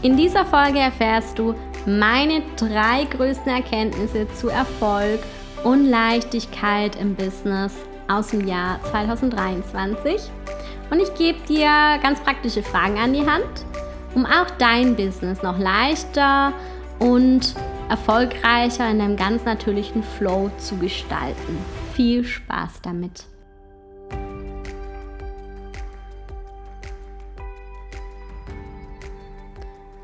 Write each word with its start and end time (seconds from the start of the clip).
In 0.00 0.16
dieser 0.16 0.46
Folge 0.46 0.78
erfährst 0.78 1.40
du 1.40 1.56
meine 1.84 2.42
drei 2.56 3.04
größten 3.04 3.50
Erkenntnisse 3.50 4.28
zu 4.34 4.48
Erfolg 4.48 5.18
und 5.64 5.86
Leichtigkeit 5.86 6.94
im 6.94 7.16
Business 7.16 7.74
aus 8.06 8.28
dem 8.28 8.46
Jahr 8.46 8.80
2023. 8.92 10.30
Und 10.90 11.00
ich 11.00 11.12
gebe 11.14 11.40
dir 11.48 11.98
ganz 12.00 12.20
praktische 12.20 12.62
Fragen 12.62 12.96
an 12.96 13.12
die 13.12 13.26
Hand, 13.26 13.66
um 14.14 14.24
auch 14.24 14.48
dein 14.58 14.94
Business 14.94 15.42
noch 15.42 15.58
leichter 15.58 16.52
und 17.00 17.56
erfolgreicher 17.88 18.88
in 18.88 19.00
einem 19.00 19.16
ganz 19.16 19.44
natürlichen 19.44 20.04
Flow 20.04 20.48
zu 20.58 20.76
gestalten. 20.76 21.58
Viel 21.94 22.24
Spaß 22.24 22.82
damit! 22.82 23.24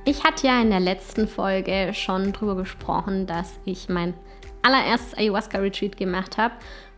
Ich 0.07 0.23
hatte 0.23 0.47
ja 0.47 0.61
in 0.61 0.69
der 0.69 0.81
letzten 0.81 1.27
Folge 1.27 1.93
schon 1.95 2.33
darüber 2.33 2.57
gesprochen, 2.57 3.27
dass 3.27 3.59
ich 3.65 3.89
mein 3.89 4.13
allererstes 4.61 5.17
Ayahuasca-Retreat 5.17 5.97
gemacht 5.97 6.37
habe 6.37 6.55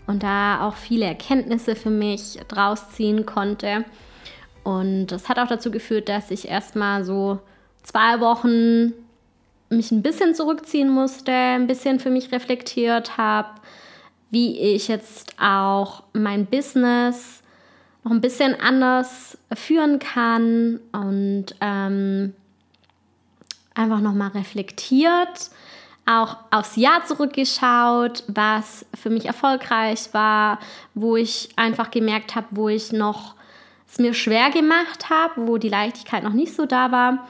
und 0.08 0.24
da 0.24 0.66
auch 0.66 0.74
viele 0.74 1.06
Erkenntnisse 1.06 1.76
für 1.76 1.90
mich 1.90 2.40
draus 2.48 2.90
ziehen 2.90 3.24
konnte. 3.24 3.84
Und 4.64 5.06
das 5.06 5.28
hat 5.28 5.38
auch 5.38 5.46
dazu 5.46 5.70
geführt, 5.70 6.08
dass 6.08 6.32
ich 6.32 6.48
erstmal 6.48 7.04
so 7.04 7.38
zwei 7.84 8.18
Wochen 8.18 8.92
mich 9.68 9.92
ein 9.92 10.02
bisschen 10.02 10.34
zurückziehen 10.34 10.90
musste, 10.90 11.30
ein 11.30 11.68
bisschen 11.68 12.00
für 12.00 12.10
mich 12.10 12.32
reflektiert 12.32 13.16
habe, 13.16 13.50
wie 14.30 14.58
ich 14.58 14.88
jetzt 14.88 15.36
auch 15.40 16.02
mein 16.12 16.46
Business 16.46 17.42
noch 18.02 18.10
ein 18.10 18.20
bisschen 18.20 18.60
anders 18.60 19.38
führen 19.54 20.00
kann 20.00 20.80
und 20.92 21.54
ähm, 21.60 22.34
einfach 23.76 24.00
nochmal 24.00 24.30
reflektiert, 24.30 25.50
auch 26.06 26.36
aufs 26.50 26.76
Jahr 26.76 27.04
zurückgeschaut, 27.04 28.24
was 28.28 28.86
für 28.94 29.10
mich 29.10 29.26
erfolgreich 29.26 30.08
war, 30.12 30.58
wo 30.94 31.16
ich 31.16 31.48
einfach 31.56 31.90
gemerkt 31.90 32.34
habe, 32.36 32.46
wo 32.50 32.68
ich 32.68 32.92
noch 32.92 33.34
es 33.88 33.98
mir 33.98 34.14
schwer 34.14 34.50
gemacht 34.50 35.10
habe, 35.10 35.46
wo 35.46 35.58
die 35.58 35.68
Leichtigkeit 35.68 36.22
noch 36.22 36.32
nicht 36.32 36.54
so 36.54 36.66
da 36.66 36.92
war. 36.92 37.26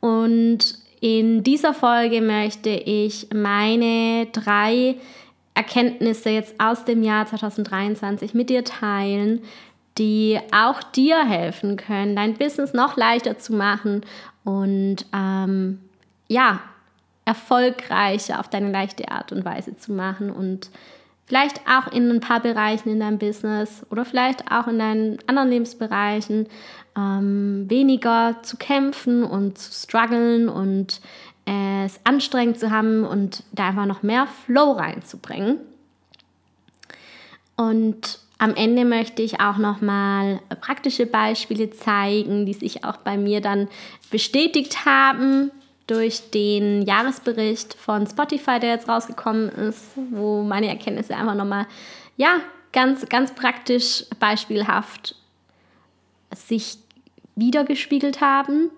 Und 0.00 0.78
in 1.00 1.42
dieser 1.42 1.74
Folge 1.74 2.20
möchte 2.20 2.70
ich 2.70 3.28
meine 3.32 4.26
drei 4.26 4.96
Erkenntnisse 5.54 6.30
jetzt 6.30 6.54
aus 6.58 6.84
dem 6.84 7.02
Jahr 7.02 7.26
2023 7.26 8.34
mit 8.34 8.50
dir 8.50 8.64
teilen, 8.64 9.42
die 9.98 10.38
auch 10.52 10.82
dir 10.82 11.24
helfen 11.24 11.76
können, 11.76 12.16
dein 12.16 12.34
Business 12.34 12.72
noch 12.72 12.96
leichter 12.96 13.38
zu 13.38 13.54
machen 13.54 14.02
und 14.44 15.04
ähm, 15.14 15.80
ja, 16.30 16.60
erfolgreicher 17.24 18.38
auf 18.38 18.48
deine 18.48 18.70
leichte 18.70 19.10
Art 19.10 19.32
und 19.32 19.44
Weise 19.44 19.76
zu 19.76 19.92
machen 19.92 20.30
und 20.30 20.70
vielleicht 21.26 21.60
auch 21.68 21.92
in 21.92 22.08
ein 22.08 22.20
paar 22.20 22.40
Bereichen 22.40 22.88
in 22.88 23.00
deinem 23.00 23.18
Business 23.18 23.84
oder 23.90 24.04
vielleicht 24.04 24.50
auch 24.50 24.68
in 24.68 24.78
deinen 24.78 25.18
anderen 25.26 25.50
Lebensbereichen 25.50 26.48
ähm, 26.96 27.66
weniger 27.68 28.36
zu 28.42 28.56
kämpfen 28.56 29.24
und 29.24 29.58
zu 29.58 29.72
strugglen 29.72 30.48
und 30.48 31.00
es 31.46 32.00
anstrengend 32.04 32.60
zu 32.60 32.70
haben 32.70 33.04
und 33.04 33.42
da 33.50 33.68
einfach 33.68 33.86
noch 33.86 34.04
mehr 34.04 34.28
Flow 34.46 34.72
reinzubringen. 34.72 35.58
Und 37.56 38.20
am 38.38 38.54
Ende 38.54 38.84
möchte 38.84 39.22
ich 39.22 39.40
auch 39.40 39.56
noch 39.56 39.80
mal 39.80 40.40
praktische 40.60 41.06
Beispiele 41.06 41.70
zeigen, 41.70 42.46
die 42.46 42.54
sich 42.54 42.84
auch 42.84 42.98
bei 42.98 43.16
mir 43.16 43.40
dann 43.40 43.68
bestätigt 44.10 44.86
haben, 44.86 45.50
durch 45.90 46.30
den 46.30 46.82
Jahresbericht 46.82 47.74
von 47.74 48.06
Spotify, 48.06 48.60
der 48.60 48.70
jetzt 48.70 48.88
rausgekommen 48.88 49.48
ist, 49.48 49.90
wo 50.10 50.42
meine 50.42 50.68
Erkenntnisse 50.68 51.16
einfach 51.16 51.34
nochmal, 51.34 51.66
ja, 52.16 52.36
ganz, 52.72 53.08
ganz 53.08 53.34
praktisch, 53.34 54.04
beispielhaft 54.20 55.16
sich 56.32 56.78
wiedergespiegelt 57.34 58.20
haben, 58.20 58.70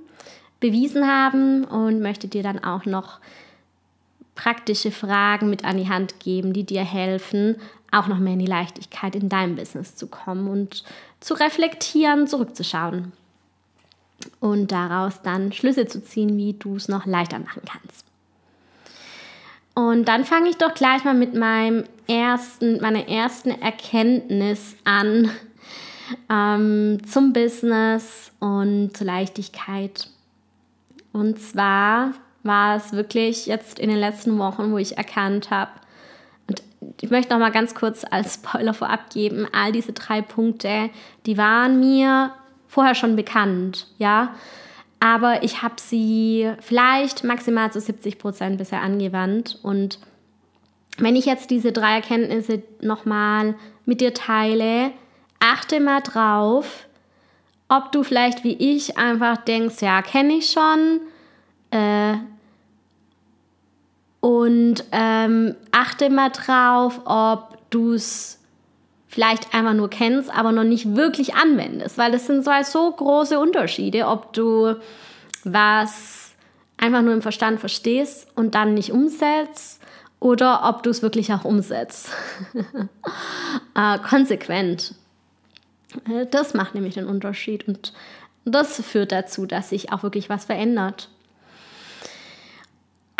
bewiesen 0.59 1.07
haben 1.07 1.65
und 1.65 2.01
möchte 2.01 2.29
dir 2.29 2.43
dann 2.43 2.65
auch 2.65 2.87
noch 2.87 3.21
praktische 4.35 4.91
Fragen 4.91 5.51
mit 5.51 5.65
an 5.65 5.77
die 5.77 5.91
Hand 5.91 6.19
geben, 6.21 6.55
die 6.55 6.65
dir 6.65 6.85
helfen, 6.85 7.57
auch 7.91 8.07
noch 8.07 8.19
mehr 8.19 8.33
in 8.33 8.39
die 8.39 8.47
Leichtigkeit 8.47 9.15
in 9.15 9.29
deinem 9.29 9.57
Business 9.57 9.97
zu 9.97 10.07
kommen 10.07 10.49
und 10.49 10.83
zu 11.21 11.35
reflektieren, 11.35 12.27
zurückzuschauen 12.27 13.13
und 14.41 14.73
daraus 14.73 15.23
dann 15.23 15.53
Schlüsse 15.53 15.87
zu 15.87 16.03
ziehen, 16.03 16.37
wie 16.37 16.55
du 16.55 16.77
es 16.77 16.89
noch 16.89 17.07
leichter 17.07 17.39
machen 17.39 17.63
kannst. 17.65 18.05
Und 19.75 20.07
dann 20.07 20.25
fange 20.25 20.51
ich 20.51 20.57
doch 20.57 20.75
gleich 20.75 21.05
mal 21.05 21.15
mit 21.15 21.35
meinem 21.35 21.85
ersten, 22.07 22.81
meiner 22.81 23.09
ersten 23.09 23.51
Erkenntnis 23.51 24.77
an 24.85 25.31
ähm, 26.31 26.99
zum 27.07 27.33
Business 27.33 28.33
und 28.39 28.97
zur 28.97 29.07
Leichtigkeit. 29.07 30.09
Und 31.13 31.41
zwar 31.41 32.13
war 32.43 32.77
es 32.77 32.93
wirklich 32.93 33.47
jetzt 33.47 33.79
in 33.79 33.89
den 33.89 33.99
letzten 33.99 34.39
Wochen, 34.39 34.73
wo 34.73 34.79
ich 34.79 34.99
erkannt 34.99 35.51
habe, 35.51 35.71
und 36.49 36.63
ich 37.01 37.11
möchte 37.11 37.33
noch 37.33 37.41
mal 37.41 37.53
ganz 37.53 37.75
kurz 37.75 38.05
als 38.11 38.35
Spoiler 38.35 38.75
vorab 38.75 39.11
geben, 39.11 39.47
all 39.53 39.73
diese 39.73 39.93
drei 39.93 40.21
Punkte, 40.21 40.91
die 41.25 41.39
waren 41.39 41.79
mir 41.79 42.33
vorher 42.73 42.95
schon 42.95 43.17
bekannt, 43.17 43.87
ja. 43.99 44.35
Aber 44.99 45.43
ich 45.43 45.61
habe 45.63 45.75
sie 45.77 46.51
vielleicht 46.61 47.23
maximal 47.23 47.71
zu 47.71 47.81
70 47.81 48.19
Prozent 48.19 48.57
bisher 48.57 48.81
angewandt. 48.81 49.59
Und 49.63 49.99
wenn 50.97 51.15
ich 51.15 51.27
jetzt 51.27 51.51
diese 51.51 51.73
drei 51.73 51.97
Erkenntnisse 51.97 52.63
nochmal 52.81 53.57
mit 53.85 54.01
dir 54.01 54.15
teile, 54.15 54.93
achte 55.39 55.81
mal 55.81 56.01
drauf, 56.01 56.87
ob 57.69 57.93
du 57.93 58.05
vielleicht 58.05 58.43
wie 58.43 58.55
ich 58.55 58.97
einfach 58.97 59.39
denkst, 59.39 59.83
ja, 59.83 60.01
kenne 60.01 60.35
ich 60.35 60.51
schon. 60.51 61.01
Äh, 61.71 62.15
und 64.21 64.85
ähm, 64.93 65.57
achte 65.73 66.09
mal 66.09 66.31
drauf, 66.31 67.03
ob 67.05 67.59
du 67.69 67.93
es 67.93 68.42
vielleicht 69.13 69.55
einfach 69.55 69.75
nur 69.75 69.91
kennst, 69.91 70.35
aber 70.35 70.53
noch 70.53 70.65
nicht 70.65 70.97
wirklich 70.97 71.35
anwendest, 71.35 71.99
weil 71.99 72.11
das 72.11 72.27
sind 72.27 72.47
so, 72.47 72.51
so 72.65 72.91
große 72.93 73.39
Unterschiede, 73.39 74.07
ob 74.07 74.33
du 74.33 74.77
was 75.45 76.33
einfach 76.79 77.03
nur 77.03 77.13
im 77.13 77.21
Verstand 77.21 77.61
verstehst 77.61 78.27
und 78.37 78.55
dann 78.55 78.73
nicht 78.73 78.91
umsetzt 78.91 79.83
oder 80.19 80.63
ob 80.65 80.83
du 80.83 80.89
es 80.89 81.03
wirklich 81.03 81.31
auch 81.35 81.45
umsetzt. 81.45 82.11
äh, 83.75 83.99
konsequent. 83.99 84.95
Äh, 86.09 86.25
das 86.31 86.55
macht 86.55 86.75
nämlich 86.75 86.95
den 86.95 87.07
Unterschied 87.07 87.69
und 87.69 87.93
das 88.47 88.81
führt 88.81 89.13
dazu, 89.13 89.45
dass 89.45 89.69
sich 89.69 89.93
auch 89.93 90.03
wirklich 90.03 90.31
was 90.31 90.47
verändert. 90.47 91.11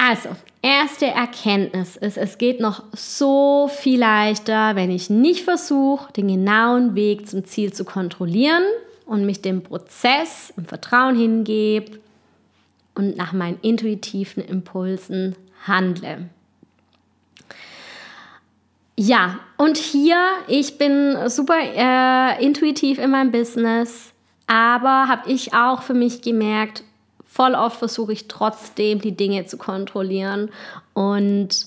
Also, 0.05 0.31
erste 0.63 1.07
Erkenntnis 1.07 1.97
ist, 1.97 2.19
es 2.19 2.37
geht 2.37 2.59
noch 2.59 2.83
so 2.93 3.71
viel 3.73 4.01
leichter, 4.01 4.75
wenn 4.75 4.91
ich 4.91 5.11
nicht 5.11 5.45
versuche, 5.45 6.13
den 6.13 6.27
genauen 6.27 6.97
Weg 6.97 7.29
zum 7.29 7.45
Ziel 7.45 7.73
zu 7.73 7.85
kontrollieren 7.85 8.65
und 9.07 9.25
mich 9.25 9.43
dem 9.43 9.63
Prozess 9.63 10.53
im 10.57 10.65
Vertrauen 10.65 11.17
hingebe 11.17 12.01
und 12.97 13.17
nach 13.17 13.33
meinen 13.33 13.61
intuitiven 13.63 14.43
Impulsen 14.43 15.37
handle. 15.69 16.29
Ja, 18.99 19.39
und 19.57 19.77
hier, 19.77 20.19
ich 20.49 20.79
bin 20.79 21.17
super 21.29 21.61
äh, 21.61 22.45
intuitiv 22.45 22.99
in 22.99 23.13
meinem 23.13 23.31
Business, 23.31 24.13
aber 24.49 25.07
habe 25.07 25.31
ich 25.31 25.55
auch 25.55 25.83
für 25.83 25.95
mich 25.95 26.23
gemerkt, 26.23 26.83
voll 27.33 27.55
oft 27.55 27.79
versuche 27.79 28.13
ich 28.13 28.29
trotzdem 28.29 29.01
die 29.01 29.17
Dinge 29.17 29.47
zu 29.47 29.57
kontrollieren. 29.57 30.51
Und 30.93 31.67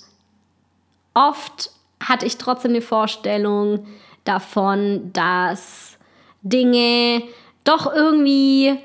oft 1.16 1.72
hatte 2.00 2.28
ich 2.28 2.38
trotzdem 2.38 2.72
eine 2.72 2.82
Vorstellung 2.82 3.88
davon, 4.26 5.12
dass 5.14 5.98
Dinge 6.44 7.24
doch 7.64 7.92
irgendwie 7.92 8.78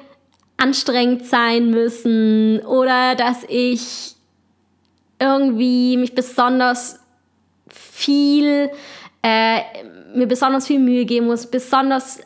anstrengend 0.57 1.27
sein 1.27 1.71
müssen 1.71 2.61
oder 2.61 3.15
dass 3.15 3.45
ich 3.49 4.15
irgendwie 5.19 5.99
mich 5.99 6.15
besonders 6.15 6.99
viel, 7.69 8.71
äh, 9.23 9.61
mir 10.15 10.27
besonders 10.27 10.67
viel 10.67 10.79
Mühe 10.79 11.05
geben 11.05 11.27
muss, 11.27 11.47
besonders 11.47 12.21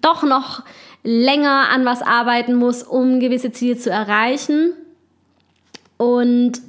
doch 0.00 0.22
noch 0.22 0.62
länger 1.06 1.68
an 1.70 1.84
was 1.84 2.02
arbeiten 2.02 2.56
muss, 2.56 2.82
um 2.82 3.20
gewisse 3.20 3.52
Ziele 3.52 3.78
zu 3.78 3.90
erreichen. 3.90 4.72
Und 5.96 6.60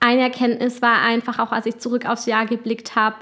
eine 0.00 0.22
Erkenntnis 0.22 0.80
war 0.80 1.02
einfach, 1.02 1.38
auch 1.38 1.52
als 1.52 1.66
ich 1.66 1.76
zurück 1.76 2.08
aufs 2.08 2.24
Jahr 2.24 2.46
geblickt 2.46 2.96
habe, 2.96 3.16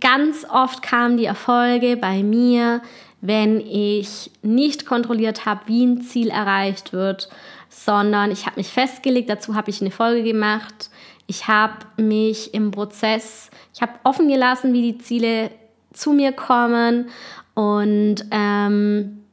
ganz 0.00 0.46
oft 0.48 0.82
kamen 0.82 1.16
die 1.16 1.24
Erfolge 1.24 1.96
bei 1.96 2.22
mir, 2.22 2.80
wenn 3.20 3.60
ich 3.60 4.30
nicht 4.42 4.86
kontrolliert 4.86 5.44
habe, 5.44 5.62
wie 5.66 5.84
ein 5.84 6.02
Ziel 6.02 6.28
erreicht 6.28 6.92
wird, 6.92 7.28
sondern 7.68 8.30
ich 8.30 8.46
habe 8.46 8.56
mich 8.56 8.68
festgelegt, 8.68 9.28
dazu 9.28 9.56
habe 9.56 9.70
ich 9.70 9.80
eine 9.80 9.90
Folge 9.90 10.22
gemacht. 10.22 10.90
Ich 11.26 11.48
habe 11.48 11.74
mich 11.96 12.54
im 12.54 12.70
Prozess, 12.70 13.50
ich 13.74 13.82
habe 13.82 13.94
offen 14.04 14.28
gelassen, 14.28 14.72
wie 14.72 14.92
die 14.92 14.98
Ziele 14.98 15.50
zu 15.92 16.12
mir 16.12 16.32
kommen 16.32 17.08
und 17.54 18.16
ähm, 18.30 19.24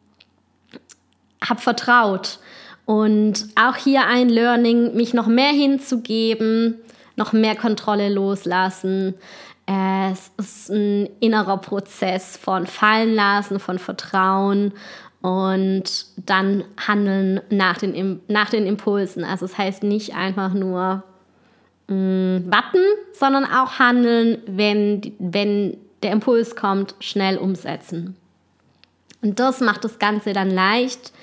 habe 1.47 1.61
vertraut. 1.61 2.39
Und 2.85 3.47
auch 3.55 3.75
hier 3.75 4.07
ein 4.07 4.29
Learning, 4.29 4.95
mich 4.95 5.13
noch 5.13 5.27
mehr 5.27 5.51
hinzugeben, 5.51 6.75
noch 7.15 7.33
mehr 7.33 7.55
Kontrolle 7.55 8.09
loslassen. 8.09 9.13
Es 9.65 10.31
ist 10.37 10.69
ein 10.69 11.09
innerer 11.21 11.57
Prozess 11.57 12.35
von 12.35 12.67
Fallen 12.67 13.15
lassen, 13.15 13.59
von 13.59 13.79
Vertrauen 13.79 14.73
und 15.21 16.05
dann 16.17 16.65
handeln 16.85 17.39
nach 17.49 17.77
den, 17.77 18.19
nach 18.27 18.49
den 18.49 18.65
Impulsen. 18.65 19.23
Also 19.23 19.45
es 19.45 19.51
das 19.51 19.57
heißt 19.57 19.83
nicht 19.83 20.15
einfach 20.15 20.53
nur 20.53 21.03
mh, 21.87 21.95
mm, 21.95 22.51
warten, 22.51 22.83
sondern 23.13 23.45
auch 23.45 23.79
handeln, 23.79 24.39
wenn, 24.47 25.13
wenn 25.19 25.77
der 26.03 26.11
Impuls 26.11 26.55
kommt, 26.55 26.95
schnell 26.99 27.37
umsetzen. 27.37 28.15
Und 29.21 29.39
das 29.39 29.61
macht 29.61 29.83
das 29.83 29.99
Ganze 29.99 30.33
dann 30.33 30.51
leicht, 30.51 31.13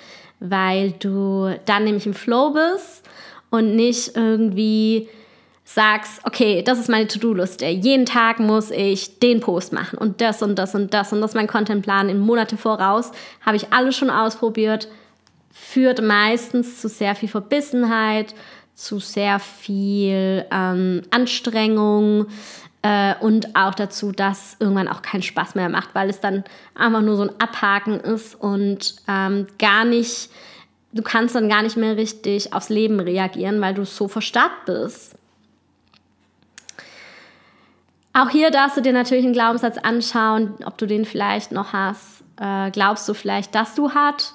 weil 0.41 0.93
du 0.93 1.55
dann 1.67 1.85
nämlich 1.85 2.07
im 2.07 2.15
Flow 2.15 2.53
bist 2.53 3.07
und 3.51 3.77
nicht 3.77 4.17
irgendwie 4.17 5.09
sagst, 5.65 6.21
okay, 6.25 6.63
das 6.63 6.81
ist 6.81 6.89
meine 6.89 7.07
To-Do-Liste. 7.07 7.67
Jeden 7.67 8.07
Tag 8.07 8.41
muss 8.41 8.71
ich 8.71 9.21
den 9.21 9.41
Post 9.41 9.73
machen 9.73 9.99
und 9.99 10.21
das 10.21 10.43
und 10.43 10.59
das 10.59 10.75
und 10.75 10.93
das 10.93 11.13
und 11.13 11.21
das 11.21 11.35
mein 11.35 11.47
Contentplan 11.47 12.09
in 12.09 12.19
Monate 12.19 12.57
voraus. 12.57 13.13
Habe 13.45 13.57
ich 13.57 13.73
alles 13.73 13.97
schon 13.97 14.11
ausprobiert. 14.11 14.89
Führt 15.53 16.03
meistens 16.03 16.81
zu 16.81 16.89
sehr 16.89 17.15
viel 17.15 17.29
Verbissenheit, 17.29 18.35
zu 18.75 18.99
sehr 18.99 19.39
viel 19.39 20.47
ähm, 20.51 21.03
Anstrengung 21.11 22.27
äh, 22.83 23.15
und 23.21 23.57
auch 23.57 23.75
dazu, 23.75 24.13
dass 24.13 24.57
irgendwann 24.59 24.89
auch 24.89 25.03
keinen 25.03 25.23
Spaß 25.23 25.55
mehr 25.55 25.69
macht, 25.69 25.95
weil 25.95 26.09
es 26.09 26.21
dann 26.21 26.45
einfach 26.75 27.03
nur 27.03 27.17
so 27.17 27.23
ein 27.25 27.41
Abhaken 27.41 28.01
ist 28.01 28.35
und 28.35 28.97
ähm, 29.07 29.47
gar 29.59 29.85
nicht, 29.85 30.31
du 30.93 31.03
kannst 31.03 31.35
dann 31.35 31.49
gar 31.49 31.63
nicht 31.63 31.77
mehr 31.77 31.97
richtig 31.97 32.53
aufs 32.55 32.71
Leben 32.71 33.01
reagieren, 33.01 33.61
weil 33.61 33.75
du 33.75 33.85
so 33.85 34.09
verstarrt 34.09 34.65
bist. 34.65 35.17
Auch 38.13 38.31
hier 38.31 38.51
darfst 38.51 38.77
du 38.77 38.81
dir 38.81 38.93
natürlich 38.93 39.25
einen 39.25 39.35
Glaubenssatz 39.35 39.79
anschauen, 39.79 40.55
ob 40.65 40.77
du 40.79 40.87
den 40.87 41.05
vielleicht 41.05 41.53
noch 41.53 41.73
hast. 41.73 42.25
Äh, 42.41 42.71
glaubst 42.71 43.09
du 43.09 43.15
vielleicht, 43.15 43.55
dass 43.55 43.75
du 43.75 43.93
hart 43.93 44.33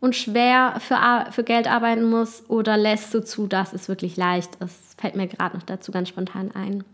und 0.00 0.14
schwer 0.14 0.74
für, 0.80 0.98
für 1.30 1.44
Geld 1.44 1.68
arbeiten 1.68 2.10
musst 2.10 2.50
oder 2.50 2.76
lässt 2.76 3.14
du 3.14 3.24
zu, 3.24 3.46
dass 3.46 3.72
es 3.72 3.88
wirklich 3.88 4.16
leicht 4.16 4.56
ist? 4.56 5.00
Fällt 5.00 5.16
mir 5.16 5.28
gerade 5.28 5.56
noch 5.56 5.62
dazu 5.62 5.92
ganz 5.92 6.08
spontan 6.08 6.50
ein. 6.52 6.84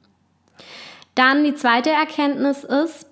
Dann 1.15 1.45
die 1.45 1.55
zweite 1.55 1.91
Erkenntnis 1.91 2.65
ist, 2.65 3.07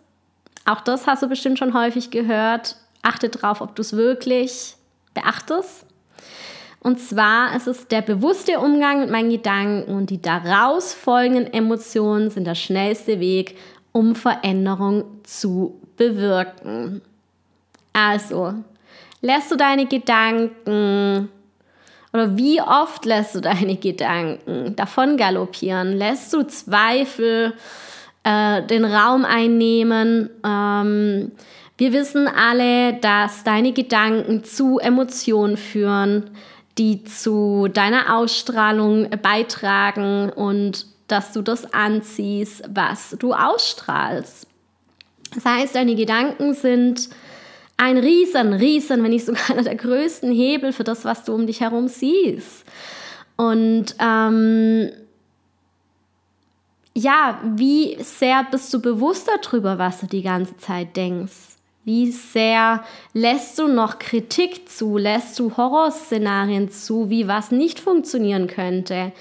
auch 0.64 0.80
das 0.80 1.06
hast 1.06 1.22
du 1.22 1.28
bestimmt 1.28 1.58
schon 1.58 1.74
häufig 1.74 2.10
gehört, 2.10 2.76
achte 3.02 3.28
darauf, 3.28 3.60
ob 3.60 3.74
du 3.76 3.82
es 3.82 3.94
wirklich 3.94 4.76
beachtest. 5.14 5.86
Und 6.80 6.98
zwar 6.98 7.54
ist 7.54 7.66
es 7.66 7.88
der 7.88 8.00
bewusste 8.00 8.58
Umgang 8.58 9.00
mit 9.00 9.10
meinen 9.10 9.30
Gedanken 9.30 9.94
und 9.94 10.08
die 10.08 10.22
daraus 10.22 10.94
folgenden 10.94 11.52
Emotionen 11.52 12.30
sind 12.30 12.46
der 12.46 12.54
schnellste 12.54 13.20
Weg, 13.20 13.56
um 13.92 14.14
Veränderung 14.14 15.04
zu 15.24 15.78
bewirken. 15.96 17.02
Also, 17.92 18.54
lässt 19.20 19.50
du 19.50 19.56
deine 19.56 19.86
Gedanken 19.86 21.28
oder 22.12 22.36
wie 22.36 22.60
oft 22.60 23.04
lässt 23.04 23.34
du 23.34 23.40
deine 23.40 23.76
Gedanken 23.76 24.74
davon 24.76 25.16
galoppieren? 25.16 25.92
Lässt 25.96 26.32
du 26.32 26.42
Zweifel 26.42 27.54
äh, 28.24 28.62
den 28.62 28.84
Raum 28.84 29.24
einnehmen? 29.24 30.30
Ähm, 30.44 31.32
wir 31.78 31.92
wissen 31.92 32.28
alle, 32.28 32.94
dass 32.94 33.44
deine 33.44 33.72
Gedanken 33.72 34.44
zu 34.44 34.78
Emotionen 34.78 35.56
führen 35.56 36.30
die 36.80 37.04
zu 37.04 37.68
deiner 37.68 38.16
Ausstrahlung 38.16 39.10
beitragen 39.22 40.30
und 40.30 40.86
dass 41.08 41.32
du 41.32 41.42
das 41.42 41.74
anziehst, 41.74 42.62
was 42.72 43.16
du 43.18 43.34
ausstrahlst. 43.34 44.46
Das 45.34 45.44
heißt, 45.44 45.74
deine 45.74 45.94
Gedanken 45.94 46.54
sind 46.54 47.10
ein 47.80 47.96
riesen, 47.96 48.52
riesen, 48.52 49.02
wenn 49.02 49.10
nicht 49.10 49.24
sogar 49.24 49.50
einer 49.50 49.62
der 49.62 49.74
größten 49.74 50.30
Hebel 50.30 50.72
für 50.72 50.84
das, 50.84 51.06
was 51.06 51.24
du 51.24 51.34
um 51.34 51.46
dich 51.46 51.62
herum 51.62 51.88
siehst. 51.88 52.66
Und 53.36 53.94
ähm, 53.98 54.90
ja, 56.94 57.40
wie 57.42 57.96
sehr 58.02 58.44
bist 58.50 58.74
du 58.74 58.82
bewusst 58.82 59.28
darüber, 59.28 59.78
was 59.78 60.00
du 60.00 60.06
die 60.06 60.20
ganze 60.20 60.58
Zeit 60.58 60.94
denkst? 60.94 61.56
Wie 61.84 62.10
sehr 62.10 62.84
lässt 63.14 63.58
du 63.58 63.66
noch 63.66 63.98
Kritik 63.98 64.68
zu? 64.68 64.98
Lässt 64.98 65.38
du 65.38 65.56
Horrorszenarien 65.56 66.70
zu, 66.70 67.08
wie 67.08 67.28
was 67.28 67.50
nicht 67.50 67.80
funktionieren 67.80 68.46
könnte? 68.46 69.12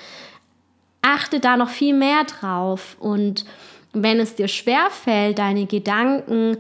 Achte 1.01 1.39
da 1.39 1.55
noch 1.55 1.69
viel 1.69 1.93
mehr 1.93 2.25
drauf. 2.25 2.97
Und 2.99 3.45
wenn 3.93 4.19
es 4.19 4.35
dir 4.35 4.49
schwerfällt, 4.49 5.39
deine 5.39 5.65
Gedanken 5.65 6.57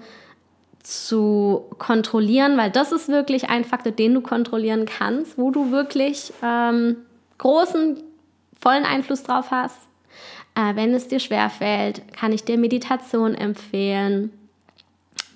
zu 0.89 1.65
kontrollieren, 1.77 2.57
weil 2.57 2.71
das 2.71 2.91
ist 2.91 3.09
wirklich 3.09 3.49
ein 3.49 3.63
Faktor, 3.63 3.91
den 3.91 4.15
du 4.15 4.21
kontrollieren 4.21 4.85
kannst, 4.85 5.37
wo 5.37 5.51
du 5.51 5.71
wirklich 5.71 6.33
ähm, 6.41 6.97
großen, 7.37 8.01
vollen 8.59 8.85
Einfluss 8.85 9.21
drauf 9.21 9.51
hast. 9.51 9.77
Äh, 10.55 10.75
wenn 10.75 10.93
es 10.95 11.07
dir 11.07 11.19
schwerfällt, 11.19 12.01
kann 12.13 12.33
ich 12.33 12.43
dir 12.43 12.57
Meditation 12.57 13.35
empfehlen. 13.35 14.31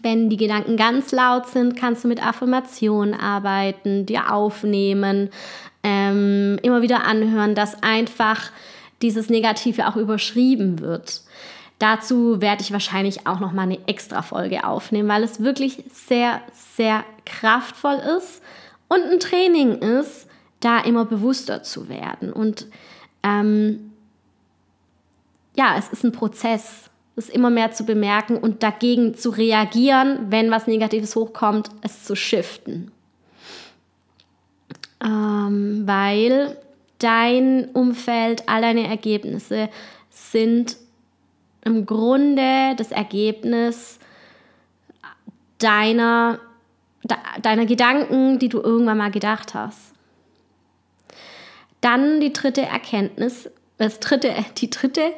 Wenn 0.01 0.29
die 0.29 0.37
Gedanken 0.37 0.75
ganz 0.75 1.11
laut 1.11 1.47
sind, 1.47 1.77
kannst 1.77 2.03
du 2.03 2.07
mit 2.07 2.25
Affirmationen 2.25 3.13
arbeiten, 3.13 4.07
dir 4.07 4.33
aufnehmen, 4.33 5.29
ähm, 5.83 6.57
immer 6.63 6.81
wieder 6.81 7.05
anhören, 7.05 7.53
dass 7.53 7.83
einfach 7.83 8.51
dieses 9.03 9.29
Negative 9.29 9.87
auch 9.87 9.97
überschrieben 9.97 10.79
wird. 10.79 11.21
Dazu 11.83 12.39
werde 12.39 12.61
ich 12.61 12.71
wahrscheinlich 12.71 13.27
auch 13.27 13.41
noch 13.41 13.51
mal 13.51 13.63
eine 13.63 13.77
extra 13.89 14.21
Folge 14.21 14.63
aufnehmen, 14.63 15.09
weil 15.09 15.21
es 15.21 15.43
wirklich 15.43 15.83
sehr, 15.91 16.39
sehr 16.77 17.03
kraftvoll 17.25 17.99
ist 18.17 18.41
und 18.87 19.01
ein 19.01 19.19
Training 19.19 19.79
ist, 19.79 20.29
da 20.61 20.79
immer 20.79 21.03
bewusster 21.03 21.61
zu 21.61 21.89
werden. 21.89 22.31
Und 22.31 22.67
ähm, 23.21 23.91
ja, 25.57 25.75
es 25.77 25.89
ist 25.89 26.05
ein 26.05 26.13
Prozess 26.13 26.89
es 27.17 27.27
immer 27.27 27.49
mehr 27.49 27.73
zu 27.73 27.83
bemerken 27.83 28.37
und 28.37 28.63
dagegen 28.63 29.13
zu 29.15 29.31
reagieren, 29.31 30.27
wenn 30.29 30.51
was 30.51 30.67
Negatives 30.67 31.17
hochkommt, 31.17 31.69
es 31.81 32.05
zu 32.05 32.15
shiften. 32.15 32.91
Ähm, 35.03 35.83
weil 35.85 36.57
dein 36.99 37.65
Umfeld, 37.73 38.47
all 38.47 38.61
deine 38.61 38.87
Ergebnisse 38.87 39.67
sind 40.09 40.77
im 41.65 41.85
Grunde 41.85 42.75
das 42.77 42.91
Ergebnis 42.91 43.99
deiner, 45.57 46.39
deiner 47.41 47.65
Gedanken, 47.65 48.39
die 48.39 48.49
du 48.49 48.59
irgendwann 48.59 48.97
mal 48.97 49.11
gedacht 49.11 49.53
hast. 49.53 49.93
Dann 51.81 52.19
die 52.19 52.33
dritte 52.33 52.61
Erkenntnis, 52.61 53.49
das 53.77 53.99
dritte, 53.99 54.33
die 54.57 54.69
dritte 54.69 55.13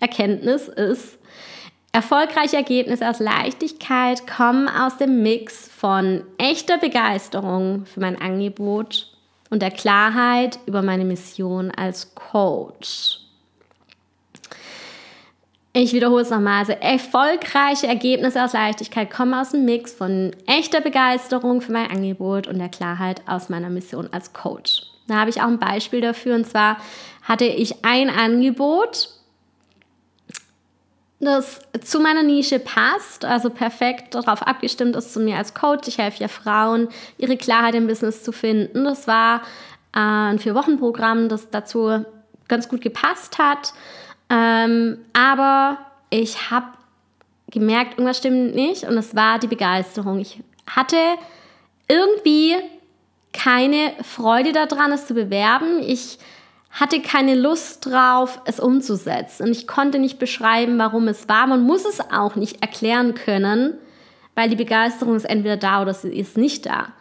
Erkenntnis 0.00 0.68
ist, 0.68 1.18
Erfolgreiche 1.94 2.56
Ergebnisse 2.56 3.08
aus 3.08 3.20
Leichtigkeit 3.20 4.26
kommen 4.26 4.66
aus 4.66 4.96
dem 4.96 5.22
Mix 5.22 5.68
von 5.68 6.24
echter 6.38 6.76
Begeisterung 6.76 7.86
für 7.86 8.00
mein 8.00 8.20
Angebot 8.20 9.12
und 9.48 9.62
der 9.62 9.70
Klarheit 9.70 10.58
über 10.66 10.82
meine 10.82 11.04
Mission 11.04 11.70
als 11.70 12.12
Coach. 12.16 13.23
Ich 15.76 15.92
wiederhole 15.92 16.22
es 16.22 16.30
nochmal. 16.30 16.60
Also 16.60 16.72
erfolgreiche 16.72 17.88
Ergebnisse 17.88 18.44
aus 18.44 18.52
Leichtigkeit 18.52 19.10
kommen 19.10 19.34
aus 19.34 19.50
dem 19.50 19.64
Mix 19.64 19.92
von 19.92 20.30
echter 20.46 20.80
Begeisterung 20.80 21.60
für 21.60 21.72
mein 21.72 21.90
Angebot 21.90 22.46
und 22.46 22.60
der 22.60 22.68
Klarheit 22.68 23.22
aus 23.26 23.48
meiner 23.48 23.70
Mission 23.70 24.08
als 24.12 24.32
Coach. 24.32 24.82
Da 25.08 25.16
habe 25.16 25.30
ich 25.30 25.40
auch 25.40 25.48
ein 25.48 25.58
Beispiel 25.58 26.00
dafür. 26.00 26.36
Und 26.36 26.46
zwar 26.46 26.76
hatte 27.24 27.44
ich 27.44 27.84
ein 27.84 28.08
Angebot, 28.08 29.08
das 31.18 31.58
zu 31.82 31.98
meiner 31.98 32.22
Nische 32.22 32.60
passt, 32.60 33.24
also 33.24 33.50
perfekt 33.50 34.14
darauf 34.14 34.42
abgestimmt 34.42 34.94
ist 34.94 35.12
zu 35.12 35.18
mir 35.18 35.38
als 35.38 35.54
Coach. 35.54 35.88
Ich 35.88 35.98
helfe 35.98 36.20
ja 36.20 36.28
Frauen, 36.28 36.86
ihre 37.18 37.36
Klarheit 37.36 37.74
im 37.74 37.88
Business 37.88 38.22
zu 38.22 38.30
finden. 38.30 38.84
Das 38.84 39.08
war 39.08 39.38
äh, 39.92 39.98
ein 39.98 40.38
Vier-Wochen-Programm, 40.38 41.28
das 41.28 41.50
dazu 41.50 42.04
ganz 42.46 42.68
gut 42.68 42.80
gepasst 42.80 43.38
hat. 43.38 43.74
Ähm, 44.30 44.98
aber 45.12 45.78
ich 46.10 46.50
habe 46.50 46.66
gemerkt, 47.50 47.92
irgendwas 47.92 48.18
stimmt 48.18 48.54
nicht 48.54 48.84
und 48.84 48.96
es 48.96 49.14
war 49.14 49.38
die 49.38 49.46
Begeisterung. 49.46 50.18
Ich 50.18 50.42
hatte 50.66 50.96
irgendwie 51.88 52.56
keine 53.32 53.92
Freude 54.02 54.52
daran, 54.52 54.92
es 54.92 55.06
zu 55.06 55.14
bewerben. 55.14 55.80
Ich 55.82 56.18
hatte 56.70 57.00
keine 57.00 57.34
Lust 57.34 57.86
drauf, 57.86 58.40
es 58.46 58.58
umzusetzen. 58.58 59.44
Und 59.44 59.52
ich 59.52 59.66
konnte 59.66 59.98
nicht 59.98 60.18
beschreiben, 60.18 60.78
warum 60.78 61.06
es 61.08 61.28
war. 61.28 61.46
Man 61.46 61.62
muss 61.62 61.84
es 61.84 62.00
auch 62.00 62.34
nicht 62.34 62.62
erklären 62.62 63.14
können, 63.14 63.74
weil 64.34 64.48
die 64.48 64.56
Begeisterung 64.56 65.14
ist 65.14 65.24
entweder 65.24 65.56
da 65.56 65.82
oder 65.82 65.94
sie 65.94 66.12
ist 66.12 66.36
nicht 66.36 66.66
da. 66.66 66.92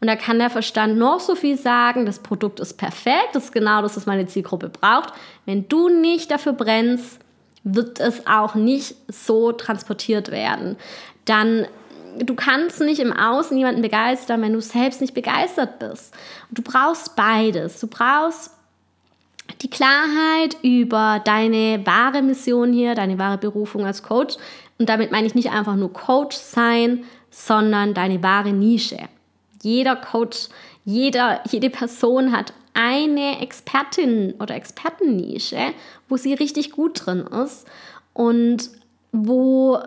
Und 0.00 0.06
da 0.06 0.16
kann 0.16 0.38
der 0.38 0.50
Verstand 0.50 0.96
noch 0.96 1.20
so 1.20 1.34
viel 1.34 1.58
sagen, 1.58 2.06
das 2.06 2.20
Produkt 2.20 2.60
ist 2.60 2.74
perfekt, 2.74 3.30
das 3.32 3.44
ist 3.44 3.52
genau 3.52 3.82
das, 3.82 3.96
was 3.96 4.06
meine 4.06 4.26
Zielgruppe 4.26 4.68
braucht. 4.68 5.12
Wenn 5.44 5.68
du 5.68 5.88
nicht 5.88 6.30
dafür 6.30 6.52
brennst, 6.52 7.18
wird 7.64 7.98
es 7.98 8.26
auch 8.26 8.54
nicht 8.54 8.94
so 9.08 9.52
transportiert 9.52 10.30
werden. 10.30 10.76
Dann 11.24 11.66
du 12.16 12.34
kannst 12.34 12.80
nicht 12.80 13.00
im 13.00 13.12
Außen 13.12 13.56
jemanden 13.56 13.82
begeistern, 13.82 14.42
wenn 14.42 14.52
du 14.52 14.60
selbst 14.60 15.00
nicht 15.00 15.14
begeistert 15.14 15.78
bist. 15.78 16.14
du 16.50 16.62
brauchst 16.62 17.16
beides. 17.16 17.80
Du 17.80 17.86
brauchst 17.86 18.52
die 19.62 19.70
Klarheit 19.70 20.56
über 20.62 21.20
deine 21.24 21.84
wahre 21.84 22.22
Mission 22.22 22.72
hier, 22.72 22.94
deine 22.94 23.18
wahre 23.18 23.38
Berufung 23.38 23.86
als 23.86 24.02
Coach. 24.02 24.36
Und 24.78 24.88
damit 24.88 25.10
meine 25.10 25.26
ich 25.26 25.34
nicht 25.34 25.50
einfach 25.50 25.76
nur 25.76 25.92
Coach 25.92 26.36
sein, 26.36 27.04
sondern 27.30 27.94
deine 27.94 28.22
wahre 28.22 28.52
Nische. 28.52 28.98
Jeder 29.68 29.96
Coach, 29.96 30.48
jeder, 30.86 31.42
jede 31.50 31.68
Person 31.68 32.32
hat 32.32 32.54
eine 32.72 33.42
Expertin 33.42 34.34
oder 34.40 34.54
Expertennische, 34.54 35.74
wo 36.08 36.16
sie 36.16 36.32
richtig 36.32 36.70
gut 36.70 37.04
drin 37.04 37.26
ist 37.44 37.66
und 38.14 38.70
wo 39.12 39.78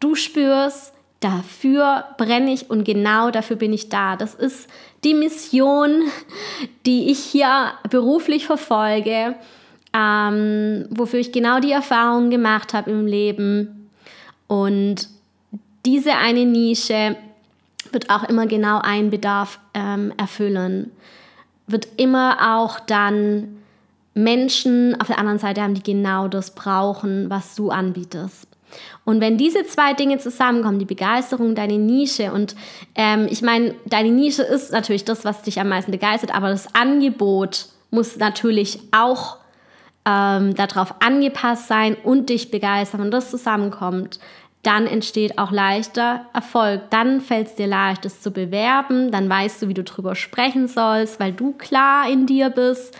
du 0.00 0.14
spürst, 0.14 0.92
dafür 1.20 2.04
brenne 2.18 2.52
ich 2.52 2.68
und 2.68 2.84
genau 2.84 3.30
dafür 3.30 3.56
bin 3.56 3.72
ich 3.72 3.88
da. 3.88 4.16
Das 4.16 4.34
ist 4.34 4.68
die 5.02 5.14
Mission, 5.14 6.02
die 6.84 7.10
ich 7.10 7.20
hier 7.20 7.72
beruflich 7.88 8.44
verfolge, 8.44 9.34
ähm, 9.94 10.86
wofür 10.90 11.20
ich 11.20 11.32
genau 11.32 11.58
die 11.58 11.72
Erfahrungen 11.72 12.30
gemacht 12.30 12.74
habe 12.74 12.90
im 12.90 13.06
Leben. 13.06 13.88
Und 14.46 15.08
diese 15.86 16.16
eine 16.16 16.44
Nische 16.44 17.16
wird 17.92 18.10
auch 18.10 18.24
immer 18.24 18.46
genau 18.46 18.80
einen 18.80 19.10
Bedarf 19.10 19.58
ähm, 19.74 20.12
erfüllen. 20.16 20.90
Wird 21.66 21.88
immer 21.96 22.56
auch 22.56 22.80
dann 22.80 23.62
Menschen 24.14 25.00
auf 25.00 25.06
der 25.06 25.18
anderen 25.18 25.38
Seite 25.38 25.62
haben, 25.62 25.74
die 25.74 25.82
genau 25.82 26.28
das 26.28 26.54
brauchen, 26.54 27.30
was 27.30 27.54
du 27.54 27.70
anbietest. 27.70 28.46
Und 29.04 29.20
wenn 29.20 29.36
diese 29.36 29.64
zwei 29.64 29.92
Dinge 29.92 30.18
zusammenkommen, 30.18 30.78
die 30.78 30.84
Begeisterung, 30.84 31.54
deine 31.54 31.78
Nische 31.78 32.32
und 32.32 32.54
ähm, 32.94 33.26
ich 33.30 33.42
meine, 33.42 33.74
deine 33.86 34.10
Nische 34.10 34.42
ist 34.42 34.72
natürlich 34.72 35.04
das, 35.04 35.24
was 35.24 35.42
dich 35.42 35.60
am 35.60 35.68
meisten 35.68 35.90
begeistert, 35.90 36.34
aber 36.34 36.48
das 36.48 36.74
Angebot 36.74 37.66
muss 37.90 38.16
natürlich 38.16 38.80
auch 38.92 39.38
ähm, 40.04 40.54
darauf 40.54 40.94
angepasst 41.00 41.68
sein 41.68 41.96
und 42.02 42.28
dich 42.30 42.50
begeistern. 42.50 43.02
Wenn 43.02 43.10
das 43.10 43.30
zusammenkommt, 43.30 44.18
dann 44.62 44.86
entsteht 44.86 45.38
auch 45.38 45.50
leichter 45.50 46.26
Erfolg. 46.32 46.82
Dann 46.90 47.20
fällt 47.20 47.48
es 47.48 47.54
dir 47.56 47.66
leicht, 47.66 48.04
es 48.04 48.20
zu 48.20 48.30
bewerben. 48.30 49.10
Dann 49.10 49.28
weißt 49.28 49.62
du, 49.62 49.68
wie 49.68 49.74
du 49.74 49.82
drüber 49.82 50.14
sprechen 50.14 50.68
sollst, 50.68 51.18
weil 51.18 51.32
du 51.32 51.52
klar 51.52 52.08
in 52.08 52.26
dir 52.26 52.48
bist. 52.50 52.96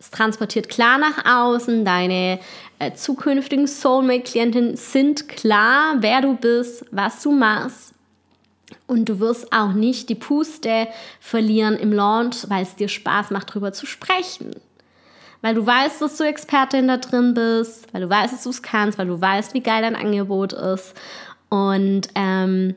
Es 0.00 0.10
transportiert 0.10 0.68
klar 0.68 0.98
nach 0.98 1.24
außen. 1.24 1.84
Deine 1.84 2.40
äh, 2.80 2.92
zukünftigen 2.92 3.68
Soulmate-Klientinnen 3.68 4.76
sind 4.76 5.28
klar, 5.28 5.96
wer 6.00 6.22
du 6.22 6.34
bist, 6.34 6.84
was 6.90 7.22
du 7.22 7.30
machst. 7.30 7.94
Und 8.88 9.08
du 9.08 9.20
wirst 9.20 9.52
auch 9.52 9.72
nicht 9.72 10.08
die 10.08 10.16
Puste 10.16 10.88
verlieren 11.20 11.76
im 11.76 11.92
Launch, 11.92 12.48
weil 12.48 12.64
es 12.64 12.74
dir 12.74 12.88
Spaß 12.88 13.30
macht, 13.30 13.50
darüber 13.50 13.72
zu 13.72 13.86
sprechen. 13.86 14.50
Weil 15.46 15.54
du 15.54 15.64
weißt, 15.64 16.02
dass 16.02 16.16
du 16.16 16.24
Expertin 16.24 16.88
da 16.88 16.96
drin 16.96 17.32
bist, 17.32 17.86
weil 17.94 18.00
du 18.00 18.10
weißt, 18.10 18.34
dass 18.34 18.42
du 18.42 18.50
es 18.50 18.62
kannst, 18.62 18.98
weil 18.98 19.06
du 19.06 19.20
weißt, 19.20 19.54
wie 19.54 19.60
geil 19.60 19.80
dein 19.80 19.94
Angebot 19.94 20.52
ist. 20.52 20.92
Und 21.50 22.08
ähm, 22.16 22.74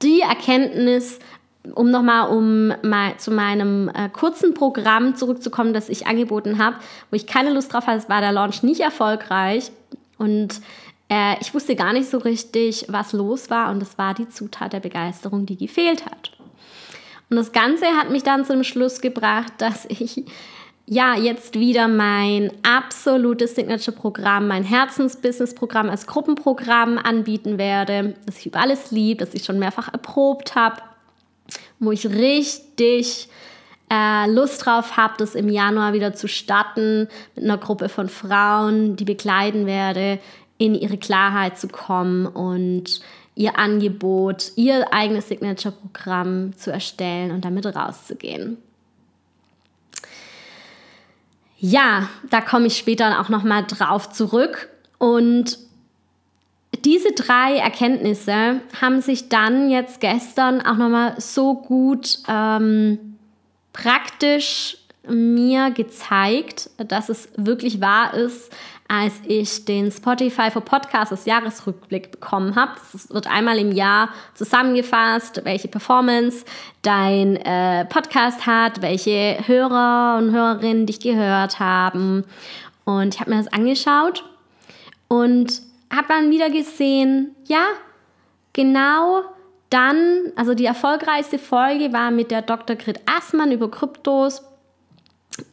die 0.00 0.20
Erkenntnis 0.20 1.18
um 1.74 1.90
nochmal 1.90 2.28
um 2.28 2.68
mal 2.88 3.16
zu 3.18 3.32
meinem 3.32 3.88
äh, 3.88 4.08
kurzen 4.08 4.54
Programm 4.54 5.16
zurückzukommen, 5.16 5.74
das 5.74 5.88
ich 5.88 6.06
angeboten 6.06 6.58
habe, 6.58 6.76
wo 7.10 7.16
ich 7.16 7.26
keine 7.26 7.52
Lust 7.52 7.72
drauf 7.72 7.88
hatte, 7.88 8.08
war 8.08 8.20
der 8.20 8.30
Launch 8.30 8.62
nicht 8.62 8.82
erfolgreich 8.82 9.72
und 10.16 10.60
äh, 11.08 11.40
ich 11.40 11.52
wusste 11.54 11.74
gar 11.74 11.92
nicht 11.92 12.08
so 12.08 12.18
richtig, 12.18 12.86
was 12.88 13.12
los 13.12 13.50
war 13.50 13.68
und 13.72 13.82
es 13.82 13.98
war 13.98 14.14
die 14.14 14.28
Zutat 14.28 14.74
der 14.74 14.80
Begeisterung, 14.80 15.44
die 15.44 15.56
gefehlt 15.56 16.06
hat. 16.06 16.30
Und 17.30 17.36
das 17.36 17.50
Ganze 17.50 17.86
hat 17.86 18.10
mich 18.10 18.22
dann 18.22 18.44
zum 18.44 18.62
Schluss 18.62 19.00
gebracht, 19.00 19.54
dass 19.58 19.86
ich 19.86 20.24
ja 20.90 21.16
jetzt 21.16 21.58
wieder 21.58 21.88
mein 21.88 22.52
absolutes 22.62 23.54
Signature-Programm, 23.54 24.46
mein 24.48 24.64
Herzensbusiness-Programm 24.64 25.88
als 25.88 26.06
Gruppenprogramm 26.06 26.98
anbieten 26.98 27.56
werde, 27.56 28.14
das 28.26 28.40
ich 28.40 28.46
über 28.46 28.60
alles 28.60 28.90
liebe, 28.90 29.24
das 29.24 29.32
ich 29.32 29.44
schon 29.44 29.58
mehrfach 29.58 29.90
erprobt 29.90 30.54
habe 30.54 30.82
wo 31.80 31.90
ich 31.90 32.06
richtig 32.06 33.28
äh, 33.90 34.30
Lust 34.30 34.64
drauf 34.64 34.96
habe, 34.96 35.14
das 35.18 35.34
im 35.34 35.48
Januar 35.48 35.92
wieder 35.92 36.14
zu 36.14 36.28
starten 36.28 37.08
mit 37.34 37.44
einer 37.44 37.58
Gruppe 37.58 37.88
von 37.88 38.08
Frauen, 38.08 38.96
die 38.96 39.04
begleiten 39.04 39.66
werde, 39.66 40.20
in 40.58 40.74
ihre 40.74 40.98
Klarheit 40.98 41.58
zu 41.58 41.68
kommen 41.68 42.26
und 42.26 43.00
ihr 43.34 43.58
Angebot, 43.58 44.52
ihr 44.56 44.92
eigenes 44.92 45.28
Signature-Programm 45.28 46.56
zu 46.56 46.70
erstellen 46.70 47.30
und 47.30 47.44
damit 47.44 47.66
rauszugehen. 47.66 48.58
Ja, 51.60 52.08
da 52.30 52.40
komme 52.40 52.66
ich 52.66 52.78
später 52.78 53.20
auch 53.20 53.28
noch 53.28 53.44
mal 53.44 53.62
drauf 53.62 54.10
zurück. 54.10 54.70
Und 54.98 55.58
diese 56.84 57.12
drei 57.12 57.58
Erkenntnisse 57.58 58.60
haben 58.80 59.02
sich 59.02 59.28
dann 59.28 59.70
jetzt 59.70 60.00
gestern 60.00 60.62
auch 60.62 60.76
nochmal 60.76 61.14
so 61.20 61.54
gut 61.54 62.18
ähm, 62.28 63.18
praktisch 63.74 64.78
mir 65.06 65.70
gezeigt, 65.70 66.70
dass 66.78 67.08
es 67.10 67.28
wirklich 67.36 67.80
wahr 67.80 68.14
ist, 68.14 68.50
als 68.90 69.14
ich 69.24 69.64
den 69.64 69.92
Spotify 69.92 70.50
for 70.50 70.62
Podcasts 70.62 71.24
Jahresrückblick 71.24 72.10
bekommen 72.10 72.56
habe. 72.56 72.72
Es 72.92 73.08
wird 73.08 73.28
einmal 73.28 73.56
im 73.58 73.70
Jahr 73.70 74.08
zusammengefasst, 74.34 75.42
welche 75.44 75.68
Performance 75.68 76.44
dein 76.82 77.36
äh, 77.36 77.84
Podcast 77.84 78.46
hat, 78.46 78.82
welche 78.82 79.38
Hörer 79.46 80.18
und 80.18 80.32
Hörerinnen 80.32 80.86
dich 80.86 80.98
gehört 80.98 81.60
haben. 81.60 82.24
Und 82.84 83.14
ich 83.14 83.20
habe 83.20 83.30
mir 83.30 83.36
das 83.36 83.52
angeschaut 83.52 84.24
und 85.06 85.62
habe 85.94 86.08
dann 86.08 86.32
wieder 86.32 86.50
gesehen, 86.50 87.36
ja, 87.46 87.62
genau 88.52 89.22
dann, 89.70 90.32
also 90.34 90.54
die 90.54 90.66
erfolgreichste 90.66 91.38
Folge 91.38 91.92
war 91.92 92.10
mit 92.10 92.32
der 92.32 92.42
Dr. 92.42 92.74
Grit 92.74 92.98
Assmann 93.06 93.52
über 93.52 93.70
Kryptos. 93.70 94.42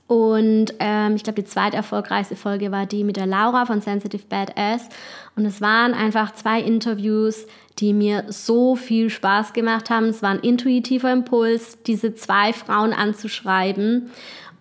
Und 0.08 0.74
ähm, 0.80 1.16
ich 1.16 1.24
glaube, 1.24 1.42
die 1.42 1.48
zweite 1.48 1.78
erfolgreichste 1.78 2.36
Folge 2.36 2.72
war 2.72 2.86
die 2.86 3.04
mit 3.04 3.18
der 3.18 3.26
Laura 3.26 3.66
von 3.66 3.82
Sensitive 3.82 4.24
Badass. 4.28 4.90
Und 5.36 5.46
es 5.46 5.62
waren 5.62 5.94
einfach 5.94 6.34
zwei 6.34 6.62
Interviews, 6.62 7.46
die 7.80 7.94
mir 7.94 8.26
so 8.30 8.76
viel 8.76 9.10
Spaß 9.10 9.54
gemacht 9.54 9.90
haben. 9.90 10.06
Es 10.06 10.22
war 10.22 10.32
ein 10.32 10.40
intuitiver 10.40 11.12
Impuls, 11.12 11.84
diese 11.84 12.16
zwei 12.16 12.54
Frauen 12.54 12.94
anzuschreiben. 12.94 14.10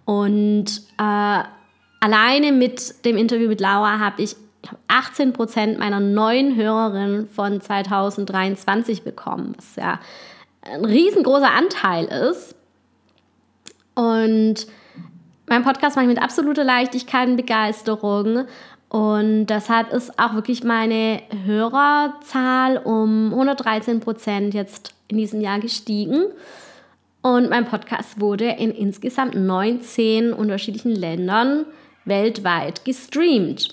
Und 0.04 0.82
äh, 0.99 1.42
alleine 2.00 2.52
mit 2.52 3.04
dem 3.04 3.16
Interview 3.16 3.49
mit 3.49 3.61
Laura 3.61 3.99
habe 3.99 4.23
ich 4.23 4.37
18 4.88 5.32
Prozent 5.32 5.78
meiner 5.78 6.00
neuen 6.00 6.56
Hörerinnen 6.56 7.28
von 7.28 7.61
2023 7.61 9.02
bekommen, 9.02 9.54
was 9.56 9.76
ja 9.76 10.00
ein 10.62 10.85
riesengroßer 10.85 11.50
Anteil 11.50 12.06
ist. 12.06 12.56
Und 13.94 14.66
mein 15.48 15.62
Podcast 15.62 15.96
mache 15.96 16.06
ich 16.06 16.14
mit 16.14 16.22
absoluter 16.22 16.64
Leichtigkeit 16.64 17.28
und 17.28 17.36
Begeisterung. 17.36 18.46
Und 18.88 19.46
deshalb 19.46 19.92
ist 19.92 20.18
auch 20.18 20.34
wirklich 20.34 20.64
meine 20.64 21.22
Hörerzahl 21.44 22.78
um 22.78 23.32
113 23.32 24.00
Prozent 24.00 24.54
jetzt 24.54 24.94
in 25.08 25.18
diesem 25.18 25.40
Jahr 25.40 25.60
gestiegen. 25.60 26.26
Und 27.22 27.50
mein 27.50 27.64
Podcast 27.64 28.20
wurde 28.20 28.50
in 28.50 28.70
insgesamt 28.70 29.34
19 29.34 30.32
unterschiedlichen 30.32 30.94
Ländern 30.94 31.66
weltweit 32.04 32.84
gestreamt. 32.84 33.68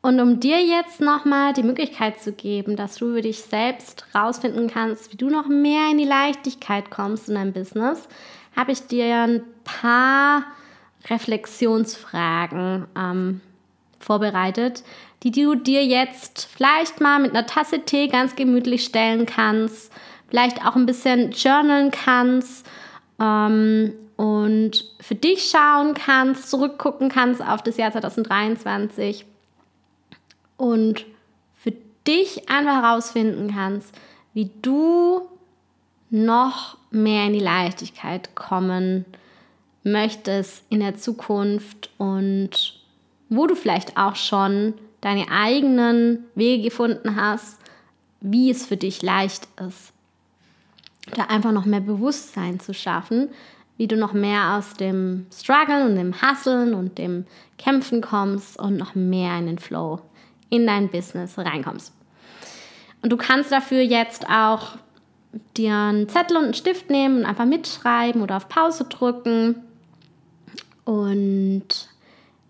Und 0.00 0.20
um 0.20 0.38
dir 0.38 0.64
jetzt 0.64 1.00
nochmal 1.00 1.52
die 1.52 1.64
Möglichkeit 1.64 2.20
zu 2.20 2.32
geben, 2.32 2.76
dass 2.76 2.94
du 2.94 3.14
für 3.14 3.22
dich 3.22 3.40
selbst 3.40 4.06
rausfinden 4.14 4.68
kannst, 4.68 5.12
wie 5.12 5.16
du 5.16 5.28
noch 5.28 5.48
mehr 5.48 5.90
in 5.90 5.98
die 5.98 6.04
Leichtigkeit 6.04 6.92
kommst 6.92 7.28
in 7.28 7.34
deinem 7.34 7.52
Business, 7.52 8.06
habe 8.56 8.72
ich 8.72 8.86
dir 8.86 9.04
ein 9.22 9.42
paar 9.64 10.44
Reflexionsfragen 11.08 12.86
ähm, 12.96 13.40
vorbereitet, 14.00 14.82
die 15.22 15.30
du 15.30 15.54
dir 15.54 15.84
jetzt 15.84 16.48
vielleicht 16.52 17.00
mal 17.00 17.20
mit 17.20 17.32
einer 17.32 17.46
Tasse 17.46 17.80
Tee 17.80 18.08
ganz 18.08 18.36
gemütlich 18.36 18.84
stellen 18.84 19.26
kannst, 19.26 19.92
vielleicht 20.28 20.64
auch 20.64 20.76
ein 20.76 20.86
bisschen 20.86 21.32
journalen 21.32 21.90
kannst 21.90 22.66
ähm, 23.20 23.92
und 24.16 24.84
für 25.00 25.14
dich 25.14 25.50
schauen 25.50 25.94
kannst, 25.94 26.50
zurückgucken 26.50 27.08
kannst 27.08 27.42
auf 27.42 27.62
das 27.62 27.76
Jahr 27.76 27.92
2023 27.92 29.26
und 30.56 31.04
für 31.54 31.72
dich 32.06 32.48
einfach 32.48 32.82
herausfinden 32.82 33.52
kannst, 33.54 33.94
wie 34.32 34.50
du 34.62 35.28
noch 36.10 36.76
mehr 36.90 37.26
in 37.26 37.32
die 37.32 37.40
Leichtigkeit 37.40 38.34
kommen 38.34 39.04
möchtest 39.82 40.64
in 40.68 40.80
der 40.80 40.96
Zukunft 40.96 41.90
und 41.96 42.50
wo 43.28 43.46
du 43.46 43.54
vielleicht 43.54 43.96
auch 43.96 44.16
schon 44.16 44.74
deine 45.00 45.30
eigenen 45.30 46.24
Wege 46.34 46.64
gefunden 46.64 47.16
hast, 47.16 47.58
wie 48.20 48.50
es 48.50 48.66
für 48.66 48.76
dich 48.76 49.02
leicht 49.02 49.48
ist. 49.66 49.92
Da 51.14 51.24
einfach 51.24 51.52
noch 51.52 51.66
mehr 51.66 51.80
Bewusstsein 51.80 52.58
zu 52.58 52.74
schaffen, 52.74 53.28
wie 53.76 53.86
du 53.86 53.96
noch 53.96 54.12
mehr 54.12 54.54
aus 54.54 54.74
dem 54.74 55.26
Struggle 55.32 55.84
und 55.84 55.96
dem 55.96 56.20
Hustlen 56.20 56.74
und 56.74 56.98
dem 56.98 57.26
Kämpfen 57.58 58.00
kommst 58.00 58.58
und 58.58 58.76
noch 58.76 58.94
mehr 58.94 59.38
in 59.38 59.46
den 59.46 59.58
Flow 59.58 60.00
in 60.48 60.66
dein 60.66 60.88
Business 60.88 61.38
reinkommst. 61.38 61.92
Und 63.02 63.10
du 63.10 63.16
kannst 63.16 63.52
dafür 63.52 63.82
jetzt 63.82 64.28
auch 64.28 64.78
dir 65.56 65.74
einen 65.74 66.08
Zettel 66.08 66.36
und 66.36 66.44
einen 66.44 66.54
Stift 66.54 66.90
nehmen 66.90 67.18
und 67.18 67.24
einfach 67.24 67.44
mitschreiben 67.44 68.22
oder 68.22 68.36
auf 68.36 68.48
Pause 68.48 68.84
drücken. 68.84 69.62
Und 70.84 71.88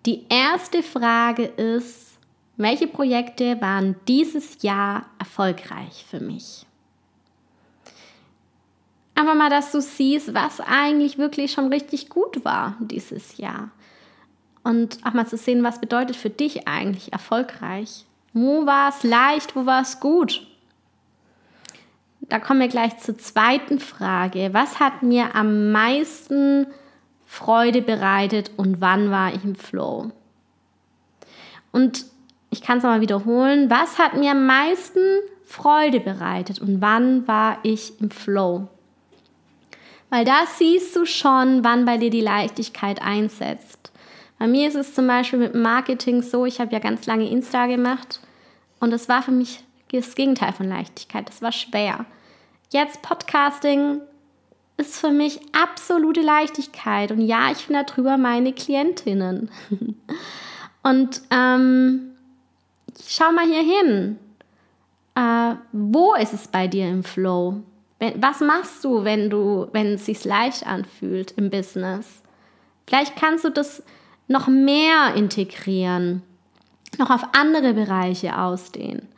die 0.04 0.24
erste 0.28 0.82
Frage 0.82 1.44
ist, 1.44 2.18
welche 2.56 2.86
Projekte 2.86 3.60
waren 3.60 3.96
dieses 4.08 4.62
Jahr 4.62 5.06
erfolgreich 5.18 6.04
für 6.08 6.20
mich? 6.20 6.66
Einfach 9.14 9.34
mal, 9.34 9.50
dass 9.50 9.72
du 9.72 9.80
siehst, 9.80 10.34
was 10.34 10.60
eigentlich 10.60 11.16
wirklich 11.16 11.52
schon 11.52 11.72
richtig 11.72 12.10
gut 12.10 12.44
war 12.44 12.76
dieses 12.80 13.38
Jahr 13.38 13.70
und 14.66 14.98
auch 15.04 15.14
mal 15.14 15.26
zu 15.26 15.36
sehen, 15.36 15.62
was 15.62 15.80
bedeutet 15.80 16.16
für 16.16 16.28
dich 16.28 16.66
eigentlich 16.66 17.12
erfolgreich. 17.12 18.04
Wo 18.32 18.66
war 18.66 18.90
es 18.90 19.04
leicht, 19.04 19.54
wo 19.54 19.64
war 19.64 19.80
es 19.80 20.00
gut? 20.00 20.46
Da 22.28 22.40
kommen 22.40 22.60
wir 22.60 22.68
gleich 22.68 22.98
zur 22.98 23.16
zweiten 23.18 23.78
Frage. 23.78 24.50
Was 24.52 24.80
hat 24.80 25.02
mir 25.02 25.34
am 25.34 25.70
meisten 25.70 26.66
Freude 27.24 27.82
bereitet 27.82 28.50
und 28.56 28.80
wann 28.80 29.10
war 29.10 29.32
ich 29.34 29.44
im 29.44 29.54
Flow? 29.54 30.10
Und 31.72 32.06
ich 32.50 32.62
kann 32.62 32.78
es 32.78 32.84
nochmal 32.84 33.00
wiederholen. 33.00 33.70
Was 33.70 33.98
hat 33.98 34.14
mir 34.14 34.32
am 34.32 34.46
meisten 34.46 35.00
Freude 35.44 36.00
bereitet 36.00 36.60
und 36.60 36.80
wann 36.80 37.28
war 37.28 37.58
ich 37.62 38.00
im 38.00 38.10
Flow? 38.10 38.68
Weil 40.10 40.24
da 40.24 40.46
siehst 40.46 40.96
du 40.96 41.04
schon, 41.04 41.64
wann 41.64 41.84
bei 41.84 41.98
dir 41.98 42.10
die 42.10 42.20
Leichtigkeit 42.20 43.02
einsetzt. 43.02 43.92
Bei 44.38 44.46
mir 44.46 44.68
ist 44.68 44.74
es 44.74 44.94
zum 44.94 45.06
Beispiel 45.06 45.38
mit 45.38 45.54
Marketing 45.54 46.22
so, 46.22 46.44
ich 46.44 46.60
habe 46.60 46.72
ja 46.72 46.78
ganz 46.78 47.06
lange 47.06 47.28
Insta 47.28 47.66
gemacht 47.66 48.20
und 48.80 48.90
das 48.90 49.08
war 49.08 49.22
für 49.22 49.32
mich 49.32 49.60
das 49.92 50.14
Gegenteil 50.14 50.52
von 50.52 50.68
Leichtigkeit. 50.68 51.28
Das 51.28 51.42
war 51.42 51.52
schwer. 51.52 52.06
Jetzt 52.70 53.02
Podcasting 53.02 54.00
ist 54.76 54.98
für 54.98 55.10
mich 55.10 55.40
absolute 55.52 56.20
Leichtigkeit 56.20 57.10
und 57.10 57.20
ja, 57.20 57.50
ich 57.50 57.58
finde 57.58 57.84
darüber 57.84 58.16
meine 58.16 58.52
Klientinnen. 58.52 59.50
und 60.82 61.22
ähm, 61.30 62.12
schau 63.06 63.32
mal 63.32 63.46
hier 63.46 63.62
hin. 63.62 64.18
Äh, 65.14 65.54
wo 65.72 66.14
ist 66.14 66.34
es 66.34 66.48
bei 66.48 66.66
dir 66.66 66.88
im 66.88 67.04
Flow? 67.04 67.62
Was 68.16 68.40
machst 68.40 68.84
du, 68.84 69.04
wenn 69.04 69.30
du, 69.30 69.68
wenn 69.72 69.94
es 69.94 70.04
sich 70.04 70.24
leicht 70.24 70.66
anfühlt 70.66 71.32
im 71.32 71.48
Business? 71.48 72.22
Vielleicht 72.86 73.16
kannst 73.16 73.44
du 73.44 73.50
das 73.50 73.82
noch 74.28 74.48
mehr 74.48 75.14
integrieren, 75.14 76.22
noch 76.98 77.08
auf 77.08 77.22
andere 77.32 77.72
Bereiche 77.72 78.38
ausdehnen. 78.38 79.08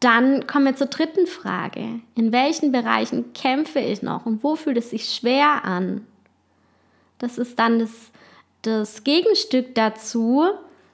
Dann 0.00 0.46
kommen 0.46 0.66
wir 0.66 0.76
zur 0.76 0.86
dritten 0.86 1.26
Frage. 1.26 2.00
In 2.14 2.32
welchen 2.32 2.70
Bereichen 2.70 3.32
kämpfe 3.32 3.80
ich 3.80 4.02
noch 4.02 4.26
und 4.26 4.44
wo 4.44 4.54
fühlt 4.54 4.76
es 4.76 4.90
sich 4.90 5.12
schwer 5.12 5.64
an? 5.64 6.06
Das 7.18 7.36
ist 7.36 7.58
dann 7.58 7.80
das, 7.80 7.90
das 8.62 9.02
Gegenstück 9.02 9.74
dazu. 9.74 10.44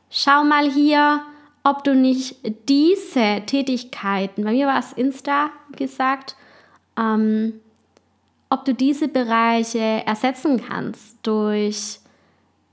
Schau 0.09 0.45
mal 0.45 0.71
hier, 0.71 1.21
ob 1.65 1.85
du 1.85 1.95
nicht 1.95 2.37
diese 2.69 3.43
Tätigkeiten, 3.47 4.45
bei 4.45 4.53
mir 4.53 4.67
war 4.67 4.79
es 4.79 4.93
Insta 4.93 5.51
gesagt, 5.73 6.37
ähm, 6.99 7.61
ob 8.49 8.65
du 8.65 8.75
diese 8.75 9.09
Bereiche 9.09 9.79
ersetzen 10.07 10.63
kannst 10.67 11.19
durch 11.23 11.99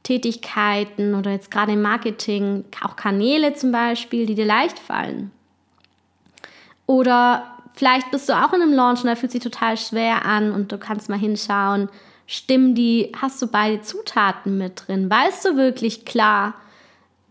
Tätigkeiten 0.03 1.15
oder 1.15 1.31
jetzt 1.31 1.51
gerade 1.51 1.73
im 1.73 1.81
Marketing 1.81 2.65
auch 2.83 2.95
Kanäle 2.95 3.53
zum 3.53 3.71
Beispiel, 3.71 4.25
die 4.25 4.35
dir 4.35 4.45
leicht 4.45 4.77
fallen. 4.77 5.31
Oder 6.91 7.45
vielleicht 7.73 8.11
bist 8.11 8.27
du 8.27 8.33
auch 8.33 8.51
in 8.51 8.61
einem 8.61 8.73
Launch 8.73 8.99
und 8.99 9.05
da 9.05 9.15
fühlt 9.15 9.31
sich 9.31 9.41
total 9.41 9.77
schwer 9.77 10.25
an 10.25 10.51
und 10.51 10.73
du 10.73 10.77
kannst 10.77 11.07
mal 11.07 11.17
hinschauen, 11.17 11.87
stimmen 12.27 12.75
die, 12.75 13.13
hast 13.15 13.41
du 13.41 13.47
beide 13.47 13.81
Zutaten 13.81 14.57
mit 14.57 14.83
drin? 14.85 15.09
Weißt 15.09 15.45
du 15.45 15.55
wirklich 15.55 16.03
klar, 16.03 16.53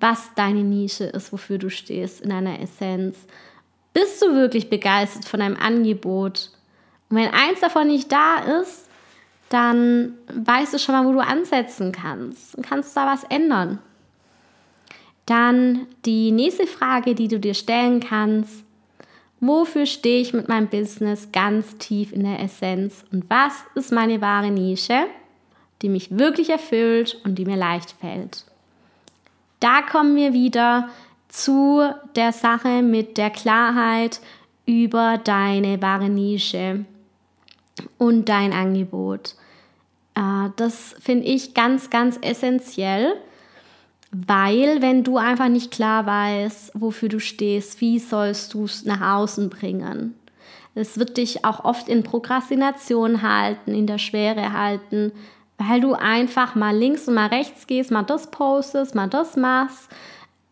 was 0.00 0.30
deine 0.34 0.62
Nische 0.62 1.04
ist, 1.04 1.30
wofür 1.30 1.58
du 1.58 1.68
stehst 1.68 2.22
in 2.22 2.30
deiner 2.30 2.58
Essenz? 2.58 3.18
Bist 3.92 4.22
du 4.22 4.32
wirklich 4.34 4.70
begeistert 4.70 5.26
von 5.26 5.40
deinem 5.40 5.58
Angebot? 5.58 6.52
Und 7.10 7.18
wenn 7.18 7.28
eins 7.28 7.60
davon 7.60 7.88
nicht 7.88 8.10
da 8.10 8.36
ist, 8.62 8.88
dann 9.50 10.14
weißt 10.32 10.72
du 10.72 10.78
schon 10.78 10.94
mal, 10.94 11.04
wo 11.04 11.12
du 11.12 11.20
ansetzen 11.20 11.92
kannst 11.92 12.54
und 12.54 12.66
kannst 12.66 12.96
da 12.96 13.06
was 13.06 13.24
ändern. 13.24 13.78
Dann 15.26 15.86
die 16.06 16.32
nächste 16.32 16.66
Frage, 16.66 17.14
die 17.14 17.28
du 17.28 17.38
dir 17.38 17.52
stellen 17.52 18.00
kannst, 18.00 18.64
wofür 19.40 19.86
stehe 19.86 20.20
ich 20.20 20.32
mit 20.32 20.48
meinem 20.48 20.68
Business 20.68 21.32
ganz 21.32 21.76
tief 21.78 22.12
in 22.12 22.24
der 22.24 22.40
Essenz 22.40 23.04
und 23.10 23.28
was 23.28 23.64
ist 23.74 23.92
meine 23.92 24.20
wahre 24.20 24.50
Nische, 24.50 25.06
die 25.82 25.88
mich 25.88 26.18
wirklich 26.18 26.50
erfüllt 26.50 27.18
und 27.24 27.36
die 27.36 27.44
mir 27.44 27.56
leicht 27.56 27.92
fällt. 28.00 28.44
Da 29.60 29.82
kommen 29.82 30.16
wir 30.16 30.32
wieder 30.32 30.88
zu 31.28 31.82
der 32.16 32.32
Sache 32.32 32.82
mit 32.82 33.16
der 33.16 33.30
Klarheit 33.30 34.20
über 34.66 35.18
deine 35.18 35.80
wahre 35.80 36.08
Nische 36.08 36.84
und 37.98 38.28
dein 38.28 38.52
Angebot. 38.52 39.34
Äh, 40.14 40.50
das 40.56 40.96
finde 41.00 41.26
ich 41.26 41.54
ganz, 41.54 41.90
ganz 41.90 42.18
essentiell, 42.20 43.14
weil 44.12 44.82
wenn 44.82 45.04
du 45.04 45.18
einfach 45.18 45.48
nicht 45.48 45.70
klar 45.70 46.04
weißt, 46.06 46.72
wofür 46.74 47.08
du 47.08 47.20
stehst, 47.20 47.80
wie 47.80 47.98
sollst 47.98 48.54
du 48.54 48.64
es 48.64 48.84
nach 48.84 49.18
außen 49.18 49.50
bringen? 49.50 50.14
Es 50.74 50.98
wird 50.98 51.16
dich 51.16 51.44
auch 51.44 51.64
oft 51.64 51.88
in 51.88 52.02
Prokrastination 52.02 53.22
halten, 53.22 53.74
in 53.74 53.86
der 53.86 53.98
Schwere 53.98 54.52
halten, 54.52 55.12
weil 55.58 55.80
du 55.80 55.94
einfach 55.94 56.54
mal 56.54 56.76
links 56.76 57.06
und 57.06 57.14
mal 57.14 57.26
rechts 57.26 57.66
gehst, 57.66 57.90
mal 57.90 58.02
das 58.02 58.30
postest, 58.30 58.94
mal 58.94 59.08
das 59.08 59.36
machst, 59.36 59.88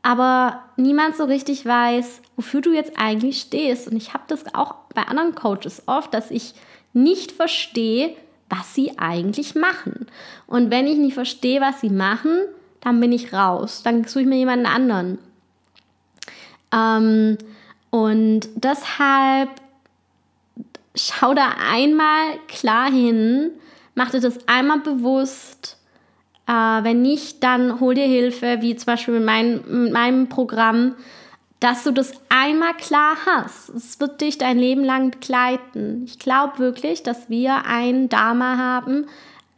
aber 0.03 0.63
niemand 0.77 1.17
so 1.17 1.25
richtig 1.25 1.67
weiß, 1.67 2.23
wofür 2.37 2.61
du 2.61 2.73
jetzt 2.73 2.93
eigentlich 2.97 3.41
stehst. 3.41 3.89
Und 3.89 3.97
ich 3.97 4.15
habe 4.15 4.25
das 4.29 4.55
auch 4.55 4.75
bei 4.95 5.03
anderen 5.03 5.35
Coaches 5.35 5.83
oft, 5.87 6.15
dass 6.15 6.31
ich 6.31 6.55
nicht 6.93 7.33
verstehe, 7.33 8.15
was 8.49 8.75
sie 8.75 8.99
eigentlich 8.99 9.55
machen. 9.55 10.07
Und 10.47 10.71
wenn 10.71 10.87
ich 10.87 10.97
nicht 10.97 11.15
verstehe, 11.15 11.61
was 11.61 11.81
sie 11.81 11.91
machen, 11.91 12.39
dann 12.81 13.01
bin 13.01 13.13
ich 13.13 13.33
raus. 13.33 13.83
Dann 13.83 14.05
suche 14.05 14.23
ich 14.23 14.27
mir 14.27 14.37
jemanden 14.37 14.67
anderen. 14.67 15.19
Ähm, 16.73 17.39
und 17.91 18.49
deshalb 18.57 19.51
schau 20.95 21.35
da 21.35 21.55
einmal 21.71 22.39
klar 22.49 22.91
hin, 22.91 23.51
mach 23.95 24.11
dir 24.11 24.21
das 24.21 24.39
einmal 24.49 24.81
bewusst. 24.81 25.79
Äh, 26.47 26.53
wenn 26.53 27.03
nicht, 27.03 27.43
dann 27.43 27.81
hol 27.81 27.95
dir 27.95 28.07
Hilfe, 28.07 28.59
wie 28.61 28.77
zum 28.77 28.87
Beispiel 28.87 29.15
mit, 29.15 29.25
mein, 29.25 29.61
mit 29.85 29.93
meinem 29.93 30.29
Programm. 30.29 30.95
dass 31.61 31.83
du 31.83 31.91
das 31.91 32.13
einmal 32.29 32.75
klar 32.75 33.17
hast. 33.27 33.71
Es 33.71 33.99
wird 33.99 34.21
dich 34.21 34.39
dein 34.39 34.59
Leben 34.59 34.85
lang 34.85 35.11
begleiten. 35.11 36.05
Ich 36.07 36.21
glaube 36.21 36.59
wirklich, 36.61 37.03
dass 37.03 37.29
wir 37.29 37.65
ein 37.67 38.09
Dharma 38.09 38.57
haben, 38.57 39.07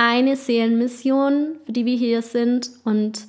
eine 0.00 0.34
Seelenmission, 0.34 1.58
für 1.66 1.72
die 1.72 1.84
wir 1.84 1.96
hier 1.96 2.22
sind. 2.22 2.70
Und 2.84 3.26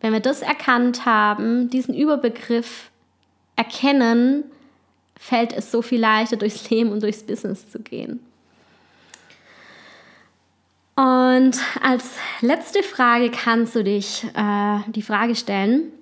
wenn 0.00 0.14
wir 0.14 0.20
das 0.20 0.40
erkannt 0.40 1.04
haben, 1.04 1.68
diesen 1.68 1.94
Überbegriff 1.94 2.90
erkennen, 3.56 4.44
fällt 5.20 5.52
es 5.52 5.70
so 5.70 5.82
viel 5.82 6.00
leichter 6.00 6.38
durchs 6.38 6.70
Leben 6.70 6.92
und 6.92 7.02
durchs 7.02 7.24
Business 7.24 7.70
zu 7.70 7.80
gehen. 7.80 8.20
Und 10.96 11.58
als 11.82 12.14
letzte 12.40 12.82
Frage 12.82 13.30
kannst 13.30 13.76
du 13.76 13.84
dich 13.84 14.24
äh, 14.34 14.78
die 14.88 15.02
Frage 15.02 15.34
stellen, 15.34 15.92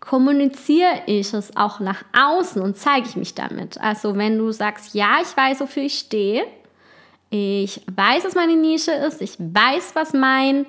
kommuniziere 0.00 1.02
ich 1.06 1.32
es 1.32 1.56
auch 1.56 1.80
nach 1.80 2.04
außen 2.12 2.60
und 2.60 2.76
zeige 2.76 3.08
ich 3.08 3.16
mich 3.16 3.34
damit? 3.34 3.80
Also 3.80 4.16
wenn 4.16 4.36
du 4.36 4.52
sagst, 4.52 4.94
ja, 4.94 5.16
ich 5.22 5.34
weiß, 5.34 5.60
wofür 5.60 5.84
ich 5.84 5.98
stehe, 5.98 6.44
ich 7.30 7.80
weiß, 7.94 8.24
was 8.24 8.34
meine 8.34 8.56
Nische 8.56 8.92
ist, 8.92 9.22
ich 9.22 9.36
weiß, 9.38 9.94
was 9.94 10.12
mein 10.12 10.66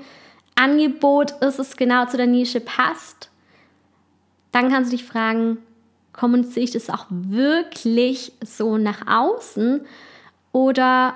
Angebot 0.56 1.32
ist, 1.42 1.60
es 1.60 1.76
genau 1.76 2.06
zu 2.06 2.18
der 2.18 2.28
Nische 2.28 2.60
passt, 2.60 3.30
dann 4.52 4.70
kannst 4.70 4.92
du 4.92 4.98
dich 4.98 5.06
fragen, 5.06 5.58
kommuniziere 6.14 6.66
ich 6.66 6.72
das 6.72 6.90
auch 6.90 7.08
wirklich 7.10 8.34
so 8.46 8.78
nach 8.78 9.08
außen 9.08 9.82
oder 10.52 11.16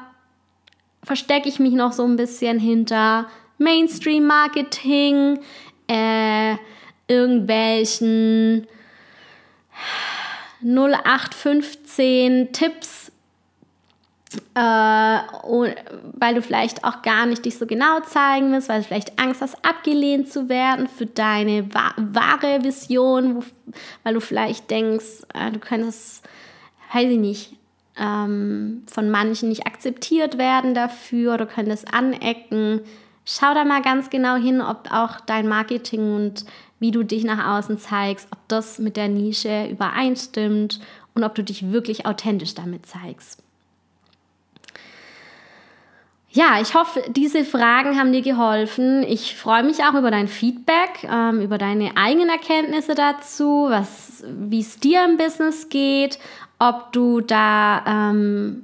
verstecke 1.04 1.48
ich 1.48 1.60
mich 1.60 1.74
noch 1.74 1.92
so 1.92 2.06
ein 2.06 2.16
bisschen 2.16 2.60
hinter 2.60 3.28
Mainstream-Marketing, 3.58 5.40
äh, 5.88 6.56
irgendwelchen 7.08 8.68
0815 10.64 12.52
Tipps, 12.54 13.05
äh, 14.56 14.60
weil 14.60 16.36
du 16.36 16.42
vielleicht 16.42 16.84
auch 16.84 17.02
gar 17.02 17.26
nicht 17.26 17.46
dich 17.46 17.58
so 17.58 17.66
genau 17.66 18.00
zeigen 18.02 18.52
willst, 18.52 18.70
weil 18.70 18.82
du 18.82 18.88
vielleicht 18.88 19.20
Angst 19.20 19.42
hast, 19.42 19.64
abgelehnt 19.66 20.32
zu 20.32 20.50
werden 20.50 20.88
für 20.88 21.06
deine 21.06 21.74
wa 21.74 21.94
wahre 21.98 22.64
Vision, 22.64 23.36
wo, 23.36 23.44
weil 24.04 24.14
du 24.14 24.20
vielleicht 24.20 24.70
denkst, 24.70 25.24
äh, 25.34 25.52
du 25.52 25.60
könntest, 25.60 26.28
weiß 26.94 27.10
ich 27.10 27.20
nicht, 27.20 27.58
ähm, 27.98 28.84
von 28.88 29.10
manchen 29.10 29.50
nicht 29.50 29.66
akzeptiert 29.66 30.38
werden 30.38 30.74
dafür, 30.74 31.38
du 31.38 31.46
könntest 31.46 31.94
anecken. 31.94 32.82
Schau 33.26 33.54
da 33.54 33.64
mal 33.64 33.82
ganz 33.82 34.10
genau 34.10 34.36
hin, 34.36 34.62
ob 34.62 34.92
auch 34.92 35.20
dein 35.22 35.48
Marketing 35.48 36.16
und 36.16 36.46
wie 36.80 36.92
du 36.92 37.04
dich 37.04 37.24
nach 37.24 37.58
außen 37.58 37.80
zeigst, 37.80 38.28
ob 38.32 38.40
das 38.48 38.80
mit 38.80 38.98
der 38.98 39.08
Nische 39.08 39.68
übereinstimmt 39.68 40.80
und 41.14 41.24
ob 41.24 41.34
du 41.36 41.44
dich 41.44 41.72
wirklich 41.72 42.06
authentisch 42.06 42.54
damit 42.54 42.86
zeigst. 42.86 43.45
Ja, 46.36 46.60
ich 46.62 46.76
hoffe, 46.76 47.02
diese 47.08 47.46
Fragen 47.46 47.98
haben 47.98 48.12
dir 48.12 48.22
geholfen. 48.22 49.04
Ich 49.04 49.38
freue 49.38 49.64
mich 49.64 49.86
auch 49.86 49.94
über 49.94 50.12
dein 50.12 50.28
Feedback, 50.28 51.08
ähm, 51.10 51.40
über 51.40 51.58
deine 51.58 51.96
eigenen 51.96 52.28
Erkenntnisse 52.28 52.94
dazu, 52.94 53.70
wie 54.22 54.60
es 54.60 54.78
dir 54.78 55.06
im 55.06 55.16
Business 55.16 55.70
geht, 55.70 56.20
ob 56.60 56.92
du 56.92 57.22
da 57.22 57.86
ähm, 57.88 58.64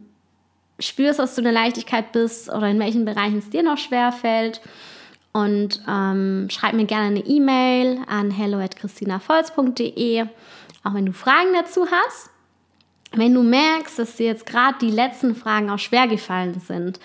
spürst, 0.79 1.19
dass 1.19 1.35
du 1.35 1.41
eine 1.41 1.51
Leichtigkeit 1.51 2.11
bist 2.11 2.49
oder 2.49 2.67
in 2.67 2.77
welchen 2.77 3.05
Bereichen 3.05 3.37
es 3.37 3.49
dir 3.49 3.63
noch 3.63 3.77
schwer 3.77 4.11
fällt. 4.11 4.59
Und 5.31 5.81
ähm, 5.87 6.49
schreib 6.51 6.73
mir 6.73 6.83
gerne 6.83 7.05
eine 7.05 7.25
E-Mail 7.25 8.01
an 8.05 8.31
hello@christinavolz.de, 8.31 10.23
auch 10.83 10.93
wenn 10.93 11.05
du 11.05 11.13
Fragen 11.13 11.53
dazu 11.53 11.87
hast. 11.89 12.31
Wenn 13.13 13.33
du 13.33 13.43
merkst, 13.43 13.99
dass 13.99 14.17
dir 14.17 14.25
jetzt 14.25 14.45
gerade 14.45 14.77
die 14.79 14.89
letzten 14.89 15.35
Fragen 15.35 15.69
auch 15.69 15.79
schwer 15.79 16.07
gefallen 16.07 16.61
sind 16.65 16.99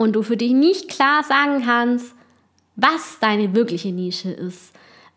und 0.00 0.14
du 0.14 0.22
für 0.22 0.38
dich 0.38 0.52
nicht 0.52 0.88
klar 0.88 1.22
sagen 1.22 1.62
kannst, 1.62 2.14
was 2.74 3.18
deine 3.20 3.54
wirkliche 3.54 3.92
Nische 3.92 4.30
ist, 4.30 4.72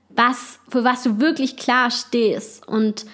was, 0.10 0.60
für 0.68 0.84
was 0.84 1.04
du 1.04 1.22
wirklich 1.22 1.56
klar 1.56 1.90
stehst 1.90 2.68
und 2.68 3.06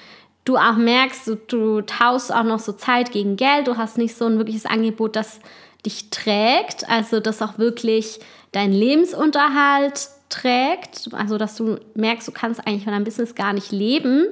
du 0.46 0.58
auch 0.58 0.78
merkst, 0.78 1.28
du, 1.28 1.36
du 1.36 1.82
tauschst 1.82 2.34
auch 2.34 2.44
noch 2.44 2.58
so 2.58 2.72
Zeit 2.72 3.12
gegen 3.12 3.36
Geld, 3.36 3.68
du 3.68 3.78
hast 3.78 4.00
nicht 4.00 4.16
so 4.16 4.26
ein 4.26 4.40
wirkliches 4.40 4.66
Angebot, 4.66 5.16
das 5.16 5.42
dich 5.86 6.10
trägt, 6.10 6.90
also 6.90 7.20
das 7.20 7.40
auch 7.44 7.60
wirklich 7.60 8.20
deinen 8.52 8.74
Lebensunterhalt 8.74 10.10
trägt, 10.30 11.14
also 11.14 11.38
dass 11.38 11.56
du 11.56 11.78
merkst, 11.94 12.28
du 12.28 12.32
kannst 12.32 12.66
eigentlich 12.66 12.84
von 12.84 12.94
deinem 12.94 13.04
Business 13.04 13.36
gar 13.36 13.54
nicht 13.54 13.72
leben 13.72 14.26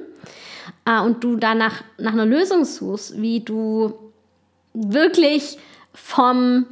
äh, 0.84 1.00
und 1.00 1.22
du 1.22 1.36
danach 1.36 1.84
nach 1.98 2.14
einer 2.14 2.26
Lösung 2.26 2.64
suchst, 2.64 3.22
wie 3.22 3.38
du 3.38 3.94
wirklich 4.74 5.56
vom, 5.94 6.66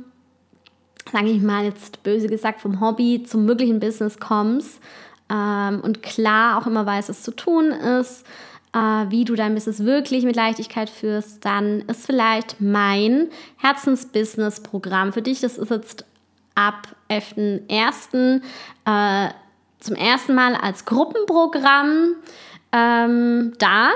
sage 1.10 1.30
ich 1.30 1.42
mal 1.42 1.64
jetzt 1.64 2.02
böse 2.02 2.28
gesagt, 2.28 2.60
vom 2.60 2.80
Hobby 2.80 3.22
zum 3.24 3.46
wirklichen 3.46 3.80
Business 3.80 4.18
kommst 4.18 4.80
ähm, 5.30 5.80
und 5.82 6.02
klar 6.02 6.58
auch 6.58 6.66
immer 6.66 6.86
weißt, 6.86 7.08
was 7.08 7.22
zu 7.22 7.30
tun 7.30 7.70
ist, 7.70 8.24
äh, 8.72 8.78
wie 9.08 9.24
du 9.24 9.34
dein 9.34 9.54
Business 9.54 9.84
wirklich 9.84 10.24
mit 10.24 10.36
Leichtigkeit 10.36 10.90
führst, 10.90 11.44
dann 11.44 11.80
ist 11.82 12.06
vielleicht 12.06 12.60
mein 12.60 13.28
Herzensbusiness-Programm 13.58 15.12
für 15.12 15.22
dich. 15.22 15.40
Das 15.40 15.58
ist 15.58 15.70
jetzt 15.70 16.04
ab 16.54 16.88
11.01. 17.08 18.42
Äh, 18.84 19.30
zum 19.78 19.94
ersten 19.94 20.34
Mal 20.34 20.54
als 20.54 20.84
Gruppenprogramm 20.84 22.16
ähm, 22.72 23.52
da. 23.58 23.90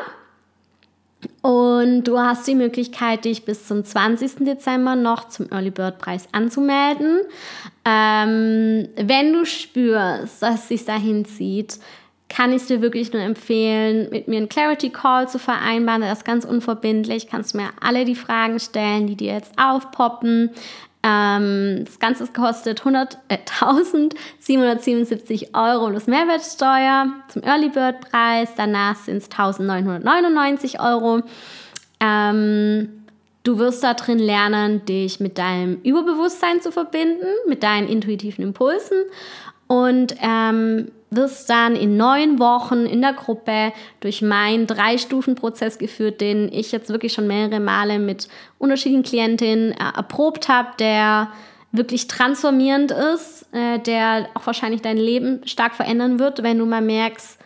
Und 1.43 2.05
du 2.05 2.19
hast 2.19 2.47
die 2.47 2.55
Möglichkeit, 2.55 3.25
dich 3.25 3.45
bis 3.45 3.67
zum 3.67 3.85
20. 3.85 4.45
Dezember 4.45 4.97
noch 4.97 5.29
zum 5.29 5.51
Early 5.51 5.71
Bird 5.71 5.99
Preis 5.99 6.29
anzumelden. 6.33 7.21
Ähm, 7.85 8.89
wenn 8.97 9.33
du 9.33 9.45
spürst, 9.45 10.43
dass 10.43 10.63
es 10.63 10.69
sich 10.69 10.85
dahin 10.85 11.25
zieht, 11.25 11.79
kann 12.29 12.53
ich 12.53 12.63
es 12.63 12.69
dir 12.69 12.81
wirklich 12.81 13.13
nur 13.13 13.23
empfehlen, 13.23 14.09
mit 14.11 14.29
mir 14.29 14.37
einen 14.37 14.49
Clarity 14.49 14.91
Call 14.91 15.29
zu 15.29 15.39
vereinbaren. 15.39 16.01
Das 16.01 16.19
ist 16.19 16.25
ganz 16.25 16.45
unverbindlich. 16.45 17.27
Kannst 17.27 17.55
du 17.55 17.59
mir 17.59 17.71
alle 17.81 18.05
die 18.05 18.15
Fragen 18.15 18.61
stellen, 18.61 19.09
die 19.09 19.17
dir 19.17 19.33
jetzt 19.35 19.53
aufpoppen. 19.59 20.51
Ähm, 21.03 21.85
das 21.87 21.99
Ganze 21.99 22.27
kostet 22.27 22.81
100, 22.81 23.17
äh, 23.29 23.39
1777 23.39 25.55
Euro 25.55 25.89
plus 25.89 26.07
Mehrwertsteuer 26.07 27.07
zum 27.29 27.43
Early 27.43 27.71
Bird 27.71 28.01
Preis. 28.01 28.51
Danach 28.57 28.97
sind 28.97 29.17
es 29.19 29.31
1999 29.31 30.79
Euro. 30.81 31.23
Ähm, 32.01 33.05
du 33.45 33.59
wirst 33.59 33.83
da 33.83 33.95
drin 33.95 34.19
lernen, 34.19 34.85
dich 34.85 35.21
mit 35.21 35.39
deinem 35.39 35.81
Überbewusstsein 35.83 36.61
zu 36.61 36.71
verbinden, 36.71 37.25
mit 37.49 37.63
deinen 37.63 37.89
intuitiven 37.89 38.45
Impulsen 38.45 38.99
und 39.69 40.15
ähm, 40.21 40.91
wirst 41.11 41.51
dann 41.51 41.75
in 41.75 41.97
neun 41.97 42.39
Wochen 42.39 42.87
in 42.87 43.01
der 43.01 43.13
Gruppe 43.13 43.73
durch 43.99 44.23
meinen 44.23 44.67
Drei-Stufen-Prozess 44.67 45.79
geführt, 45.79 46.21
den 46.21 46.53
ich 46.53 46.71
jetzt 46.71 46.91
wirklich 46.91 47.13
schon 47.13 47.27
mehrere 47.27 47.61
Male 47.61 47.99
mit 47.99 48.29
unterschiedlichen 48.59 49.03
Klientinnen 49.03 49.73
äh, 49.73 49.97
erprobt 49.97 50.49
habe, 50.49 50.69
der 50.79 51.33
wirklich 51.73 52.07
transformierend 52.07 52.93
ist, 52.93 53.47
äh, 53.53 53.79
der 53.81 54.29
auch 54.35 54.47
wahrscheinlich 54.47 54.83
dein 54.83 54.97
Leben 54.97 55.41
stark 55.47 55.75
verändern 55.75 56.19
wird, 56.19 56.43
wenn 56.43 56.59
du 56.59 56.67
mal 56.67 56.83
merkst, 56.83 57.39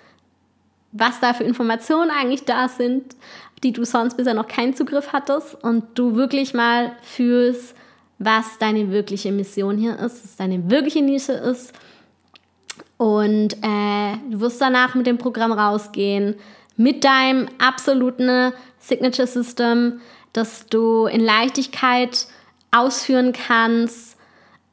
was 0.92 1.20
da 1.20 1.34
für 1.34 1.44
Informationen 1.44 2.10
eigentlich 2.10 2.44
da 2.44 2.68
sind, 2.68 3.16
die 3.62 3.72
du 3.72 3.84
sonst 3.84 4.16
bisher 4.16 4.34
noch 4.34 4.46
keinen 4.46 4.76
Zugriff 4.76 5.12
hattest 5.12 5.62
und 5.64 5.84
du 5.94 6.16
wirklich 6.16 6.54
mal 6.54 6.92
fühlst, 7.02 7.74
was 8.18 8.58
deine 8.58 8.92
wirkliche 8.92 9.32
Mission 9.32 9.78
hier 9.78 9.98
ist, 9.98 10.22
was 10.22 10.36
deine 10.36 10.70
wirkliche 10.70 11.02
Nische 11.02 11.32
ist 11.32 11.72
und 12.96 13.54
äh, 13.62 14.16
du 14.30 14.40
wirst 14.40 14.60
danach 14.60 14.94
mit 14.94 15.06
dem 15.06 15.18
Programm 15.18 15.52
rausgehen, 15.52 16.36
mit 16.76 17.04
deinem 17.04 17.48
absoluten 17.58 18.52
Signature 18.78 19.26
System, 19.26 20.00
das 20.32 20.66
du 20.66 21.06
in 21.06 21.20
Leichtigkeit 21.20 22.26
ausführen 22.70 23.32
kannst, 23.32 24.16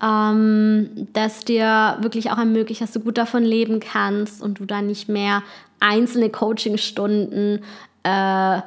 ähm, 0.02 1.08
das 1.14 1.46
dir 1.46 1.98
wirklich 2.02 2.32
auch 2.32 2.38
ermöglicht, 2.38 2.82
dass 2.82 2.92
du 2.92 3.00
gut 3.00 3.18
davon 3.18 3.44
leben 3.44 3.80
kannst 3.80 4.42
und 4.42 4.60
du 4.60 4.66
dann 4.66 4.88
nicht 4.88 5.08
mehr 5.08 5.44
einzelne 5.80 6.30
Coachingstunden 6.30 7.64
äh, 8.04 8.62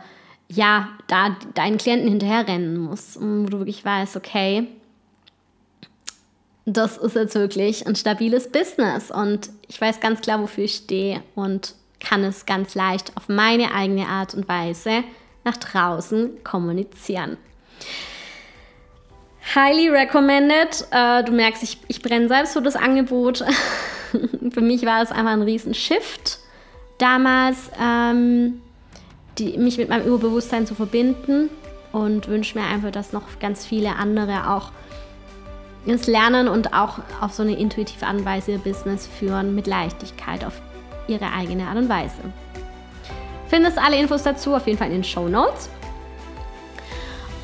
ja, 0.48 0.88
da 1.06 1.36
deinen 1.54 1.78
Klienten 1.78 2.08
hinterherrennen 2.08 2.78
musst, 2.78 3.20
wo 3.20 3.46
du 3.46 3.58
wirklich 3.58 3.84
weißt, 3.84 4.16
okay, 4.16 4.68
das 6.66 6.96
ist 6.96 7.14
jetzt 7.14 7.34
wirklich 7.34 7.86
ein 7.86 7.94
stabiles 7.94 8.50
Business 8.50 9.10
und 9.10 9.50
ich 9.68 9.80
weiß 9.80 10.00
ganz 10.00 10.20
klar, 10.20 10.40
wofür 10.40 10.64
ich 10.64 10.76
stehe 10.76 11.22
und 11.34 11.74
kann 12.00 12.24
es 12.24 12.46
ganz 12.46 12.74
leicht 12.74 13.12
auf 13.16 13.28
meine 13.28 13.74
eigene 13.74 14.06
Art 14.06 14.34
und 14.34 14.48
Weise 14.48 15.04
nach 15.44 15.56
draußen 15.56 16.42
kommunizieren. 16.42 17.36
Highly 19.54 19.90
recommended. 19.90 20.86
Äh, 20.90 21.22
du 21.24 21.32
merkst, 21.32 21.62
ich, 21.62 21.78
ich 21.88 22.00
brenne 22.00 22.28
selbst 22.28 22.54
für 22.54 22.62
das 22.62 22.76
Angebot. 22.76 23.44
für 24.52 24.60
mich 24.60 24.86
war 24.86 25.02
es 25.02 25.10
einfach 25.10 25.32
ein 25.32 25.42
riesen 25.42 25.74
Shift 25.74 26.38
damals. 26.98 27.70
Ähm, 27.80 28.62
die, 29.38 29.58
mich 29.58 29.78
mit 29.78 29.88
meinem 29.88 30.06
Überbewusstsein 30.06 30.66
zu 30.66 30.74
verbinden 30.74 31.50
und 31.92 32.28
wünsche 32.28 32.58
mir 32.58 32.64
einfach, 32.66 32.90
dass 32.90 33.12
noch 33.12 33.38
ganz 33.40 33.66
viele 33.66 33.96
andere 33.96 34.50
auch 34.50 34.72
ins 35.86 36.06
Lernen 36.06 36.48
und 36.48 36.72
auch 36.72 36.98
auf 37.20 37.32
so 37.32 37.42
eine 37.42 37.56
intuitive 37.56 38.06
Art 38.06 38.48
ihr 38.48 38.58
Business 38.58 39.06
führen 39.06 39.54
mit 39.54 39.66
Leichtigkeit 39.66 40.44
auf 40.44 40.54
ihre 41.06 41.32
eigene 41.32 41.66
Art 41.66 41.76
und 41.76 41.88
Weise. 41.88 42.14
Findest 43.48 43.78
alle 43.78 43.98
Infos 43.98 44.22
dazu 44.22 44.54
auf 44.54 44.66
jeden 44.66 44.78
Fall 44.78 44.88
in 44.88 44.94
den 44.94 45.04
Show 45.04 45.28
Notes. 45.28 45.68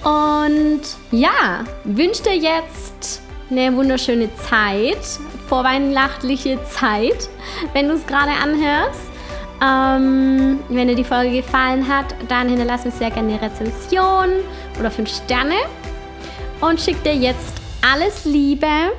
Und 0.02 0.80
ja, 1.10 1.64
wünsche 1.84 2.22
dir 2.22 2.36
jetzt 2.36 3.22
eine 3.50 3.74
wunderschöne 3.76 4.34
Zeit, 4.36 5.20
vorweihnachtliche 5.48 6.58
Zeit, 6.64 7.28
wenn 7.74 7.88
du 7.88 7.94
es 7.94 8.06
gerade 8.06 8.30
anhörst. 8.30 9.00
Ähm, 9.62 10.60
wenn 10.70 10.88
dir 10.88 10.94
die 10.94 11.04
Folge 11.04 11.42
gefallen 11.42 11.86
hat, 11.86 12.14
dann 12.28 12.48
hinterlass 12.48 12.86
mir 12.86 12.92
sehr 12.92 13.10
gerne 13.10 13.34
eine 13.34 13.42
Rezension 13.42 14.28
oder 14.78 14.90
5 14.90 15.22
Sterne 15.24 15.56
und 16.62 16.80
schick 16.80 17.02
dir 17.04 17.14
jetzt 17.14 17.59
alles 17.82 18.24
Liebe, 18.24 18.92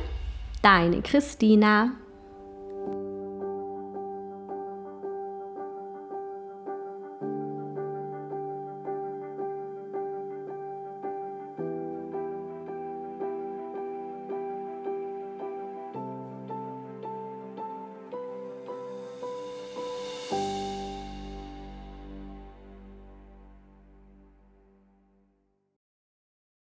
deine 0.61 1.01
Christina. 1.01 1.91